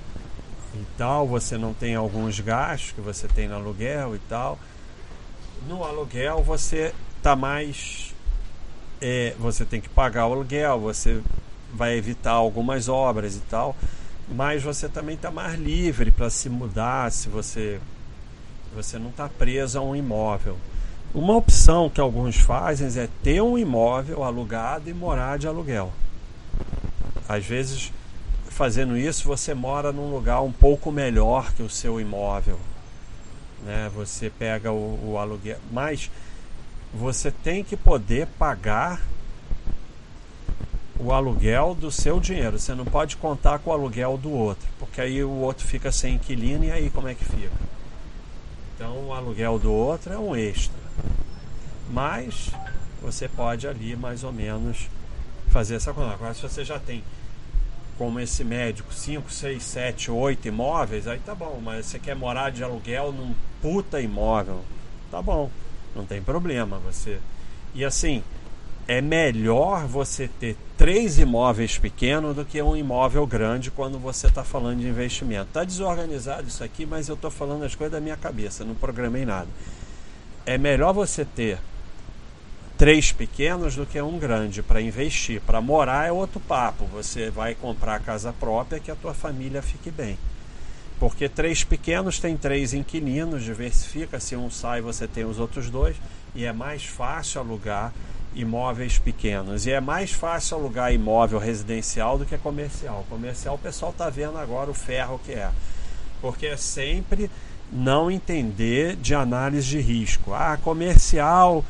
e 0.74 0.86
tal, 0.98 1.28
você 1.28 1.58
não 1.58 1.74
tem 1.74 1.96
alguns 1.96 2.40
gastos 2.40 2.92
que 2.92 3.02
você 3.02 3.28
tem 3.28 3.48
no 3.48 3.56
aluguel 3.56 4.16
e 4.16 4.20
tal. 4.20 4.58
No 5.68 5.84
aluguel 5.84 6.44
você 6.44 6.94
tá 7.22 7.36
mais. 7.36 8.14
É, 9.02 9.36
você 9.40 9.66
tem 9.66 9.82
que 9.82 9.90
pagar 9.90 10.28
o 10.28 10.34
aluguel, 10.34 10.80
você 10.80 11.22
vai 11.74 11.98
evitar 11.98 12.32
algumas 12.32 12.88
obras 12.88 13.36
e 13.36 13.40
tal, 13.42 13.76
mas 14.30 14.62
você 14.62 14.88
também 14.88 15.16
está 15.16 15.32
mais 15.32 15.60
livre 15.60 16.12
para 16.12 16.30
se 16.30 16.50
mudar 16.50 17.12
se 17.12 17.28
você 17.28 17.80
você 18.74 18.98
não 18.98 19.10
está 19.10 19.28
preso 19.28 19.80
a 19.80 19.82
um 19.82 19.96
imóvel. 19.96 20.58
Uma 21.14 21.36
opção 21.36 21.90
que 21.90 22.00
alguns 22.00 22.38
fazem 22.38 22.88
é 23.02 23.10
ter 23.22 23.42
um 23.42 23.58
imóvel 23.58 24.24
alugado 24.24 24.90
e 24.90 24.94
morar 24.94 25.38
de 25.38 25.46
aluguel. 25.46 25.92
Às 27.28 27.46
vezes 27.46 27.92
fazendo 28.52 28.98
isso, 28.98 29.28
você 29.28 29.54
mora 29.54 29.92
num 29.92 30.12
lugar 30.12 30.42
um 30.42 30.52
pouco 30.52 30.92
melhor 30.92 31.52
que 31.54 31.64
o 31.64 31.70
seu 31.70 32.00
imóvel. 32.00 32.60
Né? 33.64 33.90
Você 33.96 34.30
pega 34.30 34.72
o, 34.72 35.12
o 35.12 35.18
aluguel. 35.18 35.58
Mas 35.72 36.12
você 36.94 37.32
tem 37.32 37.64
que 37.64 37.78
poder 37.78 38.28
pagar 38.38 39.02
o 41.00 41.12
aluguel 41.12 41.74
do 41.74 41.90
seu 41.92 42.20
dinheiro. 42.20 42.60
Você 42.60 42.76
não 42.76 42.86
pode 42.86 43.18
contar 43.18 43.60
com 43.60 43.72
o 43.72 43.74
aluguel 43.74 44.18
do 44.18 44.32
outro, 44.32 44.68
porque 44.78 45.02
aí 45.02 45.24
o 45.24 45.32
outro 45.32 45.66
fica 45.66 45.92
sem 45.92 46.16
inquilino 46.16 46.66
e 46.66 46.72
aí 46.72 46.90
como 46.90 47.08
é 47.08 47.16
que 47.16 47.26
fica? 47.26 47.52
Então 48.76 49.08
o 49.08 49.14
aluguel 49.14 49.58
do 49.58 49.72
outro 49.72 50.14
é 50.14 50.18
um 50.18 50.36
extra. 50.36 50.80
Mas 51.90 52.52
você 53.02 53.28
pode 53.28 53.68
ali 53.68 53.96
mais 53.96 54.24
ou 54.24 54.32
menos 54.32 54.90
fazer 55.50 55.76
essa 55.76 55.94
conta. 55.94 56.14
Agora 56.14 56.34
se 56.34 56.42
você 56.42 56.64
já 56.64 56.78
tem 56.78 57.04
como 57.98 58.20
esse 58.20 58.44
médico, 58.44 58.94
5, 58.94 59.32
6, 59.32 59.64
7, 59.64 60.12
8 60.12 60.48
imóveis, 60.48 61.08
aí 61.08 61.20
tá 61.20 61.36
bom, 61.36 61.60
mas 61.64 61.86
você 61.86 62.00
quer 62.00 62.16
morar 62.16 62.52
de 62.52 62.64
aluguel 62.64 63.12
num 63.12 63.34
puta 63.62 64.02
imóvel, 64.02 64.62
tá 65.10 65.22
bom, 65.22 65.50
não 65.96 66.06
tem 66.06 66.22
problema 66.22 66.80
você. 66.80 67.20
E 67.74 67.86
assim, 67.86 68.24
é 68.88 69.02
melhor 69.02 69.86
você 69.86 70.28
ter 70.28 70.58
três 70.78 71.20
imóveis 71.20 71.78
pequenos 71.78 72.36
do 72.36 72.44
que 72.44 72.62
um 72.62 72.76
imóvel 72.76 73.26
grande 73.28 73.70
quando 73.70 74.00
você 74.00 74.28
está 74.28 74.44
falando 74.44 74.80
de 74.80 74.88
investimento. 74.88 75.50
Tá 75.54 75.64
desorganizado 75.64 76.48
isso 76.48 76.64
aqui, 76.64 76.86
mas 76.86 77.08
eu 77.08 77.16
estou 77.16 77.30
falando 77.30 77.64
as 77.64 77.76
coisas 77.76 77.92
da 77.92 78.02
minha 78.02 78.18
cabeça, 78.18 78.66
não 78.66 78.76
programei 78.76 79.26
nada. 79.26 79.48
É 80.46 80.58
melhor 80.58 80.92
você 80.92 81.24
ter 81.24 81.60
três 82.82 83.12
pequenos 83.12 83.76
do 83.76 83.86
que 83.86 84.02
um 84.02 84.18
grande 84.18 84.64
para 84.64 84.82
investir. 84.82 85.40
Para 85.40 85.62
morar 85.62 86.08
é 86.08 86.12
outro 86.12 86.40
papo. 86.40 86.84
Você 86.86 87.30
vai 87.30 87.54
comprar 87.54 88.00
casa 88.00 88.34
própria 88.34 88.80
que 88.80 88.90
a 88.90 88.96
tua 88.96 89.14
família 89.14 89.62
fique 89.62 89.92
bem. 89.92 90.18
Porque 91.00 91.30
três 91.30 91.64
pequenos 91.64 92.20
tem 92.20 92.36
três 92.36 92.74
inquilinos, 92.74 93.44
diversifica. 93.44 94.20
Se 94.20 94.36
um 94.36 94.50
sai, 94.50 94.82
você 94.82 95.08
tem 95.08 95.24
os 95.24 95.38
outros 95.38 95.70
dois. 95.70 95.96
E 96.34 96.44
é 96.44 96.52
mais 96.52 96.84
fácil 96.84 97.42
alugar 97.42 97.94
imóveis 98.34 98.98
pequenos. 98.98 99.68
E 99.68 99.72
é 99.72 99.80
mais 99.80 100.12
fácil 100.12 100.58
alugar 100.58 100.92
imóvel 100.92 101.38
residencial 101.38 102.18
do 102.18 102.26
que 102.26 102.36
comercial. 102.36 103.06
Comercial, 103.08 103.54
o 103.54 103.60
pessoal 103.60 103.92
está 103.92 104.10
vendo 104.10 104.40
agora 104.40 104.72
o 104.72 104.74
ferro 104.74 105.22
que 105.24 105.34
é. 105.34 105.52
Porque 106.20 106.48
é 106.48 106.58
sempre 106.58 107.30
não 107.72 108.10
entender 108.10 108.96
de 108.96 109.14
análise 109.14 109.68
de 109.68 109.80
risco. 109.80 110.34
Ah, 110.34 110.58
comercial 110.58 111.64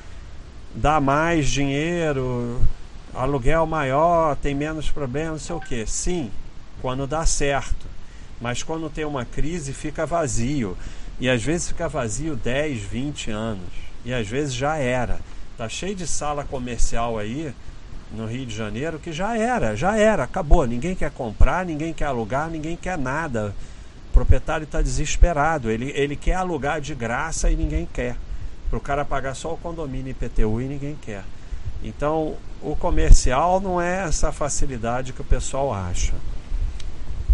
dá 0.73 0.99
mais 0.99 1.49
dinheiro, 1.49 2.59
aluguel 3.13 3.65
maior, 3.65 4.35
tem 4.35 4.55
menos 4.55 4.89
problemas, 4.89 5.31
não 5.31 5.39
sei 5.39 5.55
o 5.55 5.59
que. 5.59 5.85
Sim, 5.85 6.31
quando 6.81 7.05
dá 7.05 7.25
certo. 7.25 7.87
Mas 8.39 8.63
quando 8.63 8.89
tem 8.89 9.05
uma 9.05 9.25
crise 9.25 9.73
fica 9.73 10.05
vazio. 10.05 10.75
E 11.19 11.29
às 11.29 11.43
vezes 11.43 11.67
fica 11.69 11.87
vazio 11.87 12.35
10, 12.35 12.81
20 12.81 13.31
anos. 13.31 13.69
E 14.03 14.13
às 14.13 14.27
vezes 14.27 14.53
já 14.53 14.77
era. 14.77 15.19
Tá 15.57 15.69
cheio 15.69 15.95
de 15.95 16.07
sala 16.07 16.43
comercial 16.43 17.19
aí 17.19 17.53
no 18.11 18.25
Rio 18.25 18.45
de 18.45 18.55
Janeiro 18.55 18.99
que 18.99 19.13
já 19.13 19.37
era, 19.37 19.75
já 19.75 19.95
era, 19.95 20.23
acabou. 20.23 20.65
Ninguém 20.65 20.95
quer 20.95 21.11
comprar, 21.11 21.65
ninguém 21.65 21.93
quer 21.93 22.05
alugar, 22.05 22.49
ninguém 22.49 22.75
quer 22.75 22.97
nada. 22.97 23.53
O 24.09 24.13
proprietário 24.13 24.63
está 24.63 24.81
desesperado. 24.81 25.69
Ele, 25.69 25.91
ele 25.91 26.15
quer 26.15 26.33
alugar 26.33 26.81
de 26.81 26.95
graça 26.95 27.51
e 27.51 27.55
ninguém 27.55 27.87
quer 27.93 28.15
para 28.71 28.77
o 28.77 28.81
cara 28.81 29.03
pagar 29.03 29.35
só 29.35 29.53
o 29.53 29.57
condomínio 29.57 30.11
IPTU 30.11 30.61
e 30.61 30.65
ninguém 30.65 30.95
quer. 30.95 31.25
Então, 31.83 32.37
o 32.61 32.73
comercial 32.73 33.59
não 33.59 33.81
é 33.81 34.07
essa 34.07 34.31
facilidade 34.31 35.11
que 35.11 35.19
o 35.19 35.25
pessoal 35.25 35.73
acha. 35.73 36.13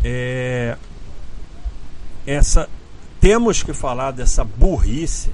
É, 0.03 0.75
essa, 2.25 2.67
temos 3.21 3.61
que 3.61 3.71
falar 3.71 4.11
dessa 4.11 4.43
burrice 4.43 5.29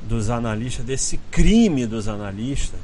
dos 0.00 0.30
analistas, 0.30 0.84
desse 0.84 1.16
crime 1.28 1.86
dos 1.86 2.06
analistas, 2.06 2.78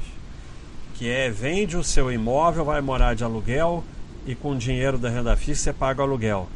que 0.95 1.09
é 1.09 1.29
vende 1.29 1.77
o 1.77 1.83
seu 1.83 2.11
imóvel, 2.11 2.65
vai 2.65 2.81
morar 2.81 3.15
de 3.15 3.23
aluguel 3.23 3.85
e 4.27 4.35
com 4.35 4.51
o 4.51 4.57
dinheiro 4.57 4.97
da 4.97 5.09
renda 5.09 5.37
fixa 5.37 5.63
você 5.63 5.73
paga 5.73 6.01
o 6.01 6.03
aluguel. 6.05 6.49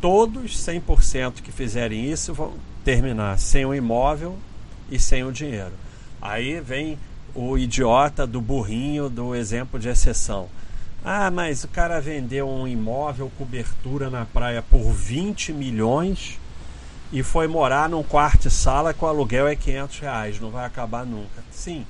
Todos 0.00 0.56
100% 0.66 1.34
que 1.34 1.52
fizerem 1.52 2.10
isso 2.10 2.34
vão 2.34 2.54
terminar 2.84 3.38
sem 3.38 3.64
o 3.64 3.72
imóvel 3.72 4.36
e 4.92 4.98
sem 4.98 5.24
o 5.24 5.32
dinheiro. 5.32 5.72
Aí 6.20 6.60
vem 6.60 6.98
o 7.34 7.56
idiota 7.56 8.26
do 8.26 8.40
burrinho 8.40 9.08
do 9.08 9.34
exemplo 9.34 9.80
de 9.80 9.88
exceção. 9.88 10.48
Ah, 11.02 11.30
mas 11.30 11.64
o 11.64 11.68
cara 11.68 12.00
vendeu 12.00 12.48
um 12.48 12.68
imóvel 12.68 13.32
cobertura 13.36 14.10
na 14.10 14.24
praia 14.24 14.62
por 14.62 14.92
20 14.92 15.52
milhões 15.52 16.38
e 17.10 17.22
foi 17.22 17.48
morar 17.48 17.88
num 17.88 18.02
quarto 18.02 18.46
e 18.46 18.50
sala 18.50 18.94
com 18.94 19.06
aluguel 19.06 19.48
é 19.48 19.56
500 19.56 19.98
reais, 19.98 20.40
não 20.40 20.50
vai 20.50 20.64
acabar 20.64 21.04
nunca. 21.04 21.42
Sim, 21.50 21.86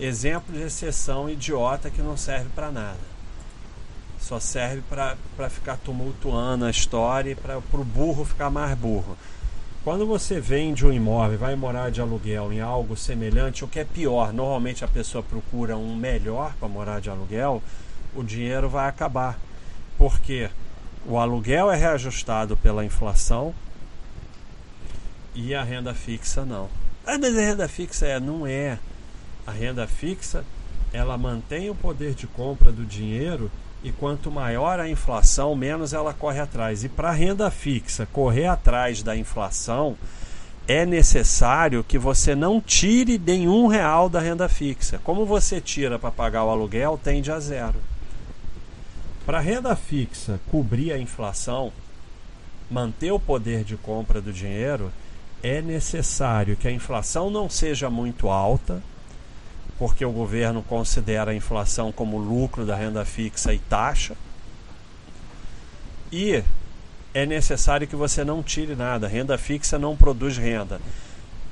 exemplo 0.00 0.54
de 0.54 0.62
exceção 0.62 1.30
idiota 1.30 1.90
que 1.90 2.02
não 2.02 2.16
serve 2.16 2.48
para 2.54 2.72
nada. 2.72 3.16
Só 4.18 4.40
serve 4.40 4.82
para 4.88 5.50
ficar 5.50 5.76
tumultuando 5.76 6.64
a 6.64 6.70
história 6.70 7.30
e 7.30 7.34
para 7.34 7.58
o 7.58 7.84
burro 7.84 8.24
ficar 8.24 8.50
mais 8.50 8.76
burro. 8.76 9.16
Quando 9.86 10.04
você 10.04 10.40
vende 10.40 10.84
um 10.84 10.92
imóvel, 10.92 11.38
vai 11.38 11.54
morar 11.54 11.92
de 11.92 12.00
aluguel 12.00 12.52
em 12.52 12.60
algo 12.60 12.96
semelhante, 12.96 13.64
o 13.64 13.68
que 13.68 13.78
é 13.78 13.84
pior, 13.84 14.32
normalmente 14.32 14.84
a 14.84 14.88
pessoa 14.88 15.22
procura 15.22 15.76
um 15.76 15.94
melhor 15.94 16.52
para 16.58 16.66
morar 16.66 17.00
de 17.00 17.08
aluguel, 17.08 17.62
o 18.12 18.24
dinheiro 18.24 18.68
vai 18.68 18.88
acabar. 18.88 19.38
Porque 19.96 20.50
o 21.06 21.16
aluguel 21.16 21.70
é 21.70 21.76
reajustado 21.76 22.56
pela 22.56 22.84
inflação 22.84 23.54
e 25.36 25.54
a 25.54 25.62
renda 25.62 25.94
fixa 25.94 26.44
não. 26.44 26.68
Ah, 27.06 27.16
mas 27.16 27.38
a 27.38 27.42
renda 27.42 27.68
fixa 27.68 28.06
é, 28.06 28.18
não 28.18 28.44
é. 28.44 28.80
A 29.46 29.52
renda 29.52 29.86
fixa, 29.86 30.44
ela 30.92 31.16
mantém 31.16 31.70
o 31.70 31.76
poder 31.76 32.12
de 32.12 32.26
compra 32.26 32.72
do 32.72 32.84
dinheiro 32.84 33.52
e 33.86 33.92
quanto 33.92 34.32
maior 34.32 34.80
a 34.80 34.88
inflação, 34.88 35.54
menos 35.54 35.92
ela 35.92 36.12
corre 36.12 36.40
atrás. 36.40 36.82
E 36.82 36.88
para 36.88 37.10
a 37.10 37.12
renda 37.12 37.48
fixa 37.52 38.04
correr 38.12 38.46
atrás 38.46 39.00
da 39.00 39.16
inflação, 39.16 39.96
é 40.66 40.84
necessário 40.84 41.84
que 41.84 41.96
você 41.96 42.34
não 42.34 42.60
tire 42.60 43.16
nenhum 43.16 43.68
real 43.68 44.08
da 44.08 44.18
renda 44.18 44.48
fixa. 44.48 44.98
Como 45.04 45.24
você 45.24 45.60
tira 45.60 46.00
para 46.00 46.10
pagar 46.10 46.42
o 46.42 46.50
aluguel, 46.50 46.98
tende 47.00 47.30
a 47.30 47.38
zero. 47.38 47.76
Para 49.24 49.38
a 49.38 49.40
renda 49.40 49.76
fixa 49.76 50.40
cobrir 50.50 50.90
a 50.90 50.98
inflação, 50.98 51.72
manter 52.68 53.12
o 53.12 53.20
poder 53.20 53.62
de 53.62 53.76
compra 53.76 54.20
do 54.20 54.32
dinheiro, 54.32 54.90
é 55.44 55.62
necessário 55.62 56.56
que 56.56 56.66
a 56.66 56.72
inflação 56.72 57.30
não 57.30 57.48
seja 57.48 57.88
muito 57.88 58.28
alta 58.30 58.82
porque 59.78 60.04
o 60.04 60.12
governo 60.12 60.62
considera 60.62 61.30
a 61.30 61.34
inflação 61.34 61.92
como 61.92 62.18
lucro 62.18 62.64
da 62.64 62.74
renda 62.74 63.04
fixa 63.04 63.52
e 63.52 63.58
taxa. 63.58 64.16
E 66.10 66.42
é 67.12 67.26
necessário 67.26 67.86
que 67.86 67.96
você 67.96 68.24
não 68.24 68.42
tire 68.42 68.74
nada. 68.74 69.06
Renda 69.06 69.36
fixa 69.36 69.78
não 69.78 69.96
produz 69.96 70.38
renda. 70.38 70.80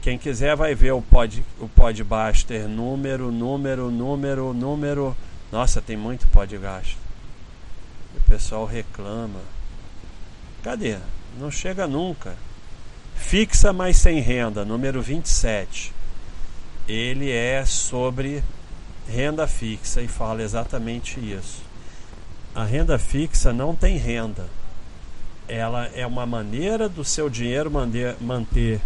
Quem 0.01 0.19
quiser 0.19 0.57
vai 0.57 0.75
ver 0.75 0.93
o 0.93 1.03
pod, 1.03 1.45
o 1.59 1.69
Podbuster 1.69 2.69
número, 2.69 3.31
número, 3.31 3.91
número, 3.91 4.53
número. 4.53 5.17
Nossa, 5.51 5.83
tem 5.83 5.97
muito 5.97 6.27
Podgaster. 6.29 6.97
O 8.17 8.21
pessoal 8.23 8.65
reclama. 8.65 9.41
Cadê? 10.63 10.99
Não 11.39 11.51
chega 11.51 11.87
nunca. 11.87 12.35
Fixa, 13.15 13.73
mas 13.73 13.97
sem 13.97 14.21
renda, 14.21 14.65
número 14.65 15.01
27 15.03 15.94
ele 16.89 17.31
é 17.31 17.65
sobre 17.65 18.43
renda 19.09 19.47
fixa 19.47 20.03
e 20.03 20.09
fala 20.09 20.43
exatamente 20.43 21.19
isso. 21.21 21.63
A 22.55 22.65
renda 22.65 22.99
fixa 22.99 23.53
não 23.53 23.75
tem 23.75 23.97
renda. 23.97 24.47
Ela 25.49 25.87
é 25.95 26.07
uma 26.07 26.25
maneira 26.25 26.89
do 26.89 27.05
seu 27.05 27.29
dinheiro 27.29 27.71
manter, 28.21 28.81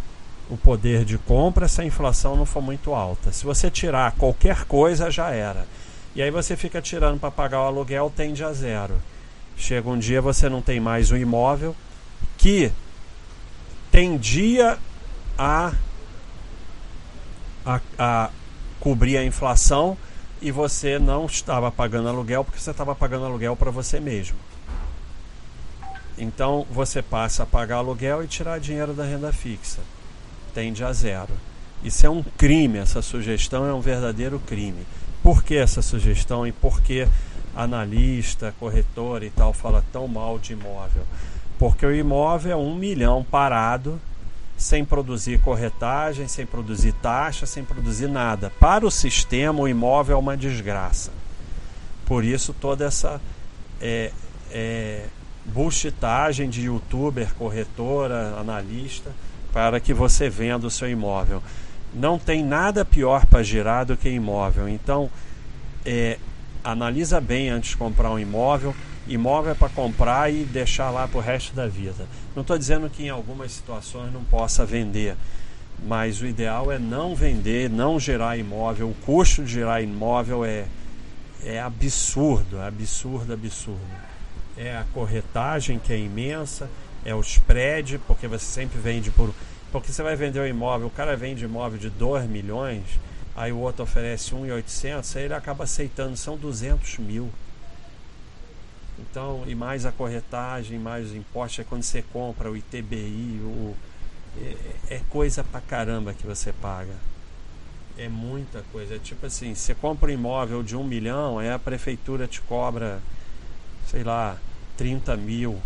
o 0.51 0.57
poder 0.57 1.05
de 1.05 1.19
compra 1.19 1.69
se 1.69 1.81
a 1.81 1.85
inflação 1.85 2.35
não 2.35 2.47
for 2.47 2.63
muito 2.63 2.95
alta. 2.95 3.31
Se 3.31 3.45
você 3.45 3.71
tirar 3.71 4.13
qualquer 4.13 4.65
coisa, 4.65 5.11
já 5.11 5.31
era. 5.31 5.67
E 6.17 6.23
aí 6.23 6.31
você 6.31 6.57
fica 6.57 6.81
tirando 6.81 7.21
para 7.21 7.31
pagar 7.31 7.61
o 7.61 7.67
aluguel, 7.67 8.13
tende 8.15 8.43
a 8.43 8.53
zero. 8.53 8.95
Chega 9.57 9.89
um 9.89 9.99
dia 9.99 10.23
você 10.23 10.49
não 10.49 10.63
tem 10.63 10.81
mais 10.81 11.11
um 11.11 11.17
imóvel 11.17 11.77
que 12.37 12.73
tendia 13.91 14.79
a 15.37 15.73
a, 17.69 17.81
a 17.99 18.31
cobrir 18.81 19.19
a 19.19 19.25
inflação 19.25 19.97
e 20.41 20.51
você 20.51 20.99
não 20.99 21.27
estava 21.27 21.71
pagando 21.71 22.09
aluguel 22.09 22.43
porque 22.43 22.59
você 22.59 22.71
estava 22.71 22.95
pagando 22.95 23.27
aluguel 23.27 23.55
para 23.55 23.71
você 23.71 24.01
mesmo. 24.01 24.37
Então 26.17 26.67
você 26.71 27.03
passa 27.03 27.43
a 27.43 27.47
pagar 27.47 27.77
aluguel 27.77 28.25
e 28.25 28.27
tirar 28.27 28.59
dinheiro 28.59 28.95
da 28.95 29.05
renda 29.05 29.33
fixa. 29.33 29.81
Tende 30.55 30.83
a 30.83 30.93
zero. 30.93 31.33
Isso 31.85 32.07
é 32.07 32.11
um 32.11 32.23
crime, 32.23 32.79
essa 32.79 33.03
sugestão 33.03 33.67
é 33.67 33.73
um 33.73 33.81
verdadeiro 33.81 34.41
crime. 34.41 34.87
Por 35.23 35.45
que 35.45 35.55
essa 35.55 35.83
sugestão 35.83 36.47
e 36.47 36.53
por 36.53 36.81
que 36.81 37.07
analista, 37.55 38.55
corretor 38.59 39.23
e 39.23 39.31
tal 39.31 39.53
fala 39.53 39.85
tão 39.93 40.09
mal 40.09 40.39
de 40.39 40.55
imóvel? 40.55 41.03
Porque 41.59 41.85
o 41.85 41.95
imóvel 41.95 42.53
é 42.53 42.57
um 42.57 42.75
milhão 42.75 43.23
parado 43.23 44.01
sem 44.59 44.85
produzir 44.85 45.41
corretagem, 45.41 46.27
sem 46.27 46.45
produzir 46.45 46.93
taxa, 46.95 47.47
sem 47.47 47.65
produzir 47.65 48.09
nada. 48.09 48.51
Para 48.59 48.85
o 48.85 48.91
sistema, 48.91 49.61
o 49.61 49.69
imóvel 49.69 50.17
é 50.17 50.19
uma 50.19 50.37
desgraça. 50.37 51.13
Por 52.05 52.25
isso, 52.25 52.53
toda 52.53 52.85
essa 52.85 53.21
é, 53.81 54.11
é, 54.51 55.07
de 56.51 56.63
youtuber, 56.63 57.33
corretora, 57.35 58.35
analista, 58.41 59.13
para 59.53 59.79
que 59.79 59.95
você 59.95 60.29
venda 60.29 60.67
o 60.67 60.71
seu 60.71 60.91
imóvel. 60.91 61.41
Não 61.95 62.19
tem 62.19 62.45
nada 62.45 62.85
pior 62.85 63.27
para 63.27 63.45
girar 63.45 63.87
do 63.87 63.97
que 63.97 64.09
imóvel. 64.09 64.69
Então, 64.69 65.09
é, 65.87 66.19
analisa 66.65 67.21
bem 67.21 67.49
antes 67.49 67.71
de 67.71 67.77
comprar 67.77 68.11
um 68.11 68.19
imóvel 68.19 68.75
imóvel 69.09 69.53
é 69.53 69.55
para 69.55 69.69
comprar 69.69 70.33
e 70.33 70.45
deixar 70.45 70.91
lá 70.91 71.09
para 71.09 71.19
o 71.19 71.23
resto 71.23 71.55
da 71.55 71.67
vida. 71.67 72.07
Não 72.35 72.43
estou 72.43 72.59
dizendo 72.59 72.91
que 72.91 73.05
em 73.05 73.09
algumas 73.09 73.53
situações 73.53 74.13
não 74.13 74.23
possa 74.25 74.65
vender, 74.65 75.17
mas 75.83 76.21
o 76.21 76.27
ideal 76.27 76.71
é 76.71 76.79
não 76.79 77.15
vender, 77.15 77.71
não 77.71 77.99
gerar 77.99 78.37
imóvel. 78.37 78.91
O 78.91 78.95
custo 79.07 79.43
de 79.45 79.53
gerar 79.53 79.81
imóvel 79.81 80.45
é, 80.45 80.67
é 81.45 81.61
absurdo, 81.61 82.61
absurdo, 82.61 83.33
absurdo. 83.33 83.81
É 84.57 84.77
a 84.77 84.85
corretagem 84.93 85.79
que 85.79 85.93
é 85.93 85.99
imensa, 85.99 86.69
é 87.05 87.15
o 87.15 87.21
spread, 87.21 87.99
porque 88.07 88.27
você 88.27 88.45
sempre 88.45 88.79
vende 88.79 89.11
por. 89.11 89.33
Porque 89.71 89.93
você 89.93 90.03
vai 90.03 90.17
vender 90.17 90.41
um 90.41 90.47
imóvel, 90.47 90.87
o 90.87 90.91
cara 90.91 91.17
vende 91.17 91.45
imóvel 91.45 91.79
de 91.79 91.91
2 91.91 92.27
milhões, 92.29 92.85
aí 93.37 93.53
o 93.53 93.59
outro 93.59 93.83
oferece 93.83 94.35
1,800, 94.35 95.17
aí 95.17 95.25
ele 95.25 95.35
acaba 95.35 95.65
aceitando, 95.65 96.17
são 96.17 96.37
200 96.37 96.99
mil. 96.99 97.31
Então, 98.99 99.45
e 99.47 99.55
mais 99.55 99.87
a 99.87 99.93
corretagem, 99.93 100.79
mais 100.79 101.09
os 101.09 101.15
impostos, 101.15 101.61
é 101.61 101.65
quando 101.65 101.83
você 101.83 102.03
compra 102.03 102.51
o 102.51 102.57
ITBI, 102.57 103.41
o, 103.43 103.77
é, 104.41 104.97
é 104.97 105.01
coisa 105.09 105.45
pra 105.45 105.61
caramba 105.61 106.13
que 106.13 106.27
você 106.27 106.53
paga. 106.53 106.95
É 107.97 108.09
muita 108.09 108.63
coisa. 108.73 108.97
É 108.97 108.99
tipo 108.99 109.27
assim, 109.27 109.55
você 109.55 109.75
compra 109.75 110.11
um 110.11 110.15
imóvel 110.15 110.63
de 110.63 110.77
um 110.77 110.85
milhão, 110.85 111.39
aí 111.39 111.51
a 111.51 111.59
prefeitura 111.59 112.27
te 112.27 112.41
cobra, 112.41 113.01
sei 113.87 114.03
lá, 114.03 114.37
30 114.77 115.17
mil. 115.17 115.61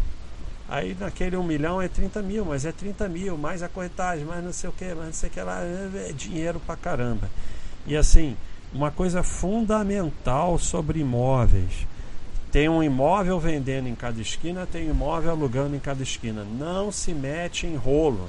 Aí 0.68 0.97
naquele 0.99 1.37
um 1.37 1.42
milhão 1.42 1.83
é 1.83 1.88
30 1.88 2.23
mil, 2.23 2.45
mas 2.45 2.64
é 2.64 2.73
30 2.73 3.09
mil, 3.09 3.37
mais 3.37 3.62
a 3.62 3.68
corretagem, 3.68 4.25
mais 4.25 4.42
não 4.42 4.53
sei 4.53 4.71
o 4.71 4.73
que, 4.73 4.87
mais 4.95 5.07
não 5.07 5.12
sei 5.12 5.29
o 5.29 5.33
que 5.33 5.40
lá, 5.40 5.61
é 5.62 6.12
dinheiro 6.12 6.61
pra 6.61 6.77
caramba. 6.77 7.29
E 7.87 7.97
assim, 7.97 8.37
uma 8.73 8.90
coisa 8.90 9.23
fundamental 9.23 10.59
sobre 10.59 11.01
imóveis 11.01 11.87
tem 12.53 12.69
um 12.69 12.83
imóvel 12.83 13.41
vendendo 13.41 13.88
em 13.88 13.95
cada 13.95 14.21
esquina, 14.21 14.69
tem 14.71 14.87
um 14.87 14.91
imóvel 14.91 15.31
alugando 15.31 15.75
em 15.75 15.81
cada 15.81 16.03
esquina. 16.03 16.45
Não 16.45 16.93
se 16.93 17.15
mete 17.15 17.67
em 17.67 17.77
rolo. 17.77 18.29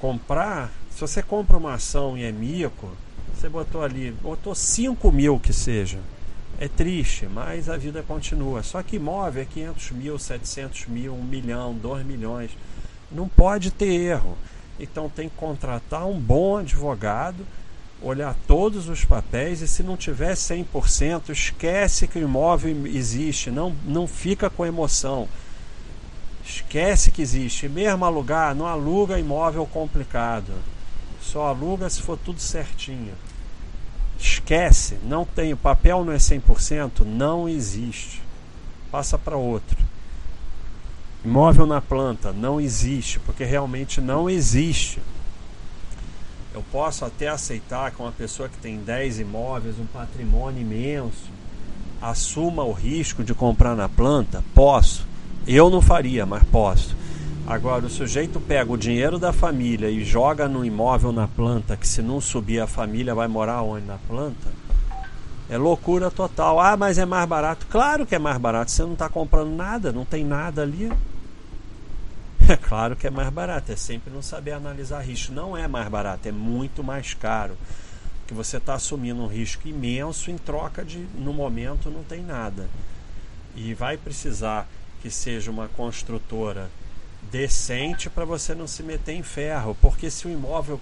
Comprar, 0.00 0.72
se 0.90 1.02
você 1.02 1.22
compra 1.22 1.58
uma 1.58 1.74
ação 1.74 2.16
e 2.16 2.24
é 2.24 2.32
mico, 2.32 2.88
você 3.34 3.46
botou 3.46 3.82
ali, 3.82 4.10
botou 4.22 4.54
5 4.54 5.12
mil 5.12 5.38
que 5.38 5.52
seja. 5.52 5.98
É 6.58 6.66
triste, 6.66 7.26
mas 7.26 7.68
a 7.68 7.76
vida 7.76 8.02
continua. 8.02 8.62
Só 8.62 8.82
que 8.82 8.96
imóvel 8.96 9.42
é 9.42 9.46
500 9.46 9.90
mil, 9.90 10.18
700 10.18 10.86
mil, 10.86 11.14
1 11.14 11.22
milhão, 11.22 11.74
2 11.74 12.06
milhões. 12.06 12.50
Não 13.12 13.28
pode 13.28 13.70
ter 13.70 13.92
erro. 13.92 14.36
Então 14.78 15.10
tem 15.10 15.28
que 15.28 15.36
contratar 15.36 16.06
um 16.06 16.18
bom 16.18 16.56
advogado 16.56 17.46
olhar 18.02 18.34
todos 18.46 18.88
os 18.88 19.04
papéis 19.04 19.60
e 19.60 19.68
se 19.68 19.82
não 19.82 19.96
tiver 19.96 20.34
100%, 20.34 21.30
esquece 21.30 22.08
que 22.08 22.18
o 22.18 22.22
imóvel 22.22 22.86
existe, 22.86 23.50
não, 23.50 23.74
não 23.84 24.06
fica 24.06 24.48
com 24.48 24.64
emoção. 24.64 25.28
Esquece 26.44 27.10
que 27.10 27.22
existe. 27.22 27.68
Mesmo 27.68 28.04
alugar, 28.04 28.54
não 28.54 28.66
aluga 28.66 29.18
imóvel 29.18 29.66
complicado. 29.66 30.52
Só 31.20 31.46
aluga 31.46 31.88
se 31.90 32.02
for 32.02 32.18
tudo 32.18 32.40
certinho. 32.40 33.12
Esquece, 34.18 34.98
não 35.04 35.24
tem, 35.24 35.52
o 35.52 35.56
papel 35.56 36.04
não 36.04 36.12
é 36.12 36.16
100%, 36.16 37.04
não 37.04 37.48
existe. 37.48 38.22
Passa 38.90 39.16
para 39.16 39.36
outro. 39.36 39.78
Imóvel 41.24 41.66
na 41.66 41.80
planta 41.80 42.32
não 42.32 42.60
existe, 42.60 43.20
porque 43.20 43.44
realmente 43.44 44.00
não 44.00 44.28
existe. 44.28 45.00
Eu 46.60 46.64
posso 46.70 47.06
até 47.06 47.26
aceitar 47.26 47.90
que 47.90 48.02
uma 48.02 48.12
pessoa 48.12 48.46
que 48.46 48.58
tem 48.58 48.76
10 48.76 49.20
imóveis, 49.20 49.78
um 49.78 49.86
patrimônio 49.86 50.60
imenso, 50.60 51.30
assuma 52.02 52.62
o 52.62 52.72
risco 52.72 53.24
de 53.24 53.32
comprar 53.32 53.74
na 53.74 53.88
planta? 53.88 54.44
Posso. 54.54 55.06
Eu 55.46 55.70
não 55.70 55.80
faria, 55.80 56.26
mas 56.26 56.42
posso. 56.44 56.94
Agora, 57.46 57.86
o 57.86 57.88
sujeito 57.88 58.38
pega 58.38 58.70
o 58.70 58.76
dinheiro 58.76 59.18
da 59.18 59.32
família 59.32 59.88
e 59.88 60.04
joga 60.04 60.46
no 60.46 60.62
imóvel 60.62 61.12
na 61.12 61.26
planta, 61.26 61.78
que 61.78 61.88
se 61.88 62.02
não 62.02 62.20
subir 62.20 62.60
a 62.60 62.66
família 62.66 63.14
vai 63.14 63.26
morar 63.26 63.62
onde? 63.62 63.86
Na 63.86 63.96
planta? 63.96 64.50
É 65.48 65.56
loucura 65.56 66.10
total. 66.10 66.60
Ah, 66.60 66.76
mas 66.76 66.98
é 66.98 67.06
mais 67.06 67.26
barato. 67.26 67.66
Claro 67.70 68.04
que 68.04 68.14
é 68.14 68.18
mais 68.18 68.36
barato. 68.36 68.70
Você 68.70 68.82
não 68.82 68.92
está 68.92 69.08
comprando 69.08 69.56
nada, 69.56 69.92
não 69.92 70.04
tem 70.04 70.26
nada 70.26 70.60
ali. 70.60 70.92
É 72.50 72.56
claro 72.58 72.96
que 72.96 73.06
é 73.06 73.10
mais 73.10 73.30
barato. 73.30 73.70
É 73.70 73.76
sempre 73.76 74.12
não 74.12 74.22
saber 74.22 74.52
analisar 74.52 75.00
risco. 75.00 75.32
Não 75.32 75.56
é 75.56 75.68
mais 75.68 75.88
barato, 75.88 76.28
é 76.28 76.32
muito 76.32 76.82
mais 76.82 77.14
caro. 77.14 77.56
Que 78.26 78.34
você 78.34 78.56
está 78.56 78.74
assumindo 78.74 79.22
um 79.22 79.26
risco 79.26 79.68
imenso 79.68 80.30
em 80.30 80.36
troca 80.36 80.84
de, 80.84 80.98
no 81.16 81.32
momento, 81.32 81.90
não 81.90 82.02
tem 82.02 82.22
nada. 82.22 82.68
E 83.54 83.72
vai 83.74 83.96
precisar 83.96 84.68
que 85.00 85.10
seja 85.10 85.50
uma 85.50 85.68
construtora 85.68 86.70
decente 87.30 88.10
para 88.10 88.24
você 88.24 88.54
não 88.54 88.66
se 88.66 88.82
meter 88.82 89.12
em 89.12 89.22
ferro. 89.22 89.76
Porque 89.80 90.10
se 90.10 90.26
o 90.26 90.30
imóvel 90.30 90.80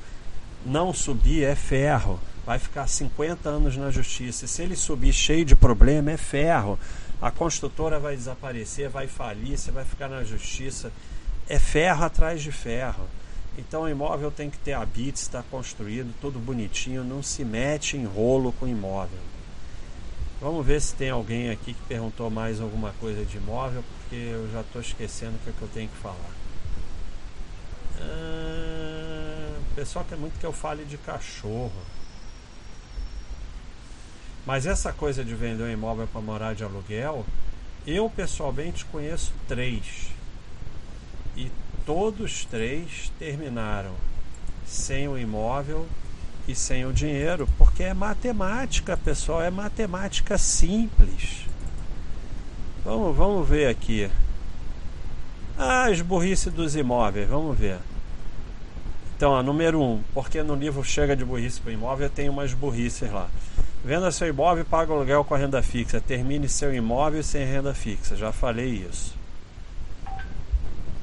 não 0.64 0.92
subir, 0.92 1.44
é 1.44 1.54
ferro 1.54 2.18
vai 2.46 2.58
ficar 2.58 2.86
50 2.86 3.46
anos 3.46 3.76
na 3.76 3.90
justiça. 3.90 4.46
E 4.46 4.48
se 4.48 4.62
ele 4.62 4.74
subir 4.74 5.12
cheio 5.12 5.44
de 5.44 5.54
problema, 5.54 6.12
é 6.12 6.16
ferro. 6.16 6.78
A 7.20 7.30
construtora 7.30 7.98
vai 7.98 8.16
desaparecer, 8.16 8.88
vai 8.88 9.06
falir, 9.06 9.58
você 9.58 9.70
vai 9.70 9.84
ficar 9.84 10.08
na 10.08 10.24
justiça. 10.24 10.90
É 11.48 11.58
ferro 11.58 12.04
atrás 12.04 12.42
de 12.42 12.52
ferro. 12.52 13.08
Então 13.56 13.82
o 13.82 13.88
imóvel 13.88 14.30
tem 14.30 14.48
que 14.48 14.58
ter 14.58 14.74
habite, 14.74 15.16
está 15.16 15.42
construído, 15.42 16.14
tudo 16.20 16.38
bonitinho, 16.38 17.02
não 17.02 17.22
se 17.22 17.44
mete 17.44 17.96
em 17.96 18.04
rolo 18.04 18.52
com 18.52 18.68
imóvel. 18.68 19.18
Vamos 20.40 20.64
ver 20.64 20.80
se 20.80 20.94
tem 20.94 21.10
alguém 21.10 21.50
aqui 21.50 21.74
que 21.74 21.82
perguntou 21.88 22.30
mais 22.30 22.60
alguma 22.60 22.92
coisa 23.00 23.24
de 23.24 23.38
imóvel, 23.38 23.82
porque 23.82 24.14
eu 24.14 24.48
já 24.52 24.60
estou 24.60 24.80
esquecendo 24.80 25.34
o 25.34 25.38
que, 25.40 25.50
é 25.50 25.52
que 25.52 25.62
eu 25.62 25.68
tenho 25.68 25.88
que 25.88 25.96
falar. 25.96 26.30
Ah, 28.00 29.58
o 29.58 29.74
pessoal 29.74 30.04
quer 30.08 30.16
muito 30.16 30.38
que 30.38 30.46
eu 30.46 30.52
fale 30.52 30.84
de 30.84 30.96
cachorro. 30.96 31.72
Mas 34.46 34.64
essa 34.64 34.92
coisa 34.92 35.24
de 35.24 35.34
vender 35.34 35.64
um 35.64 35.70
imóvel 35.70 36.06
para 36.06 36.20
morar 36.20 36.54
de 36.54 36.62
aluguel, 36.62 37.26
eu 37.84 38.08
pessoalmente 38.08 38.84
conheço 38.84 39.32
três. 39.48 40.17
E 41.36 41.50
todos 41.86 42.44
três 42.44 43.12
terminaram 43.18 43.92
sem 44.66 45.08
o 45.08 45.18
imóvel 45.18 45.86
e 46.46 46.54
sem 46.54 46.84
o 46.86 46.92
dinheiro, 46.92 47.48
porque 47.58 47.82
é 47.82 47.94
matemática, 47.94 48.96
pessoal, 48.96 49.42
é 49.42 49.50
matemática 49.50 50.38
simples. 50.38 51.46
Vamos, 52.84 53.16
vamos 53.16 53.48
ver 53.48 53.68
aqui. 53.68 54.10
Ah, 55.58 55.86
as 55.86 56.00
burrice 56.00 56.50
dos 56.50 56.76
imóveis, 56.76 57.28
vamos 57.28 57.58
ver. 57.58 57.78
Então, 59.18 59.32
ó, 59.32 59.42
número 59.42 59.82
um, 59.82 60.00
porque 60.14 60.44
no 60.44 60.54
livro 60.54 60.84
Chega 60.84 61.16
de 61.16 61.24
Burrice 61.24 61.60
para 61.60 61.70
o 61.70 61.72
Imóvel 61.72 62.08
tem 62.08 62.28
umas 62.28 62.54
burrices 62.54 63.10
lá. 63.10 63.28
Venda 63.84 64.12
seu 64.12 64.28
imóvel 64.28 64.62
e 64.62 64.64
paga 64.64 64.92
aluguel 64.92 65.24
com 65.24 65.34
a 65.34 65.38
renda 65.38 65.60
fixa. 65.60 66.00
Termine 66.00 66.48
seu 66.48 66.72
imóvel 66.72 67.20
sem 67.24 67.44
renda 67.44 67.74
fixa. 67.74 68.14
Já 68.14 68.30
falei 68.30 68.86
isso. 68.88 69.17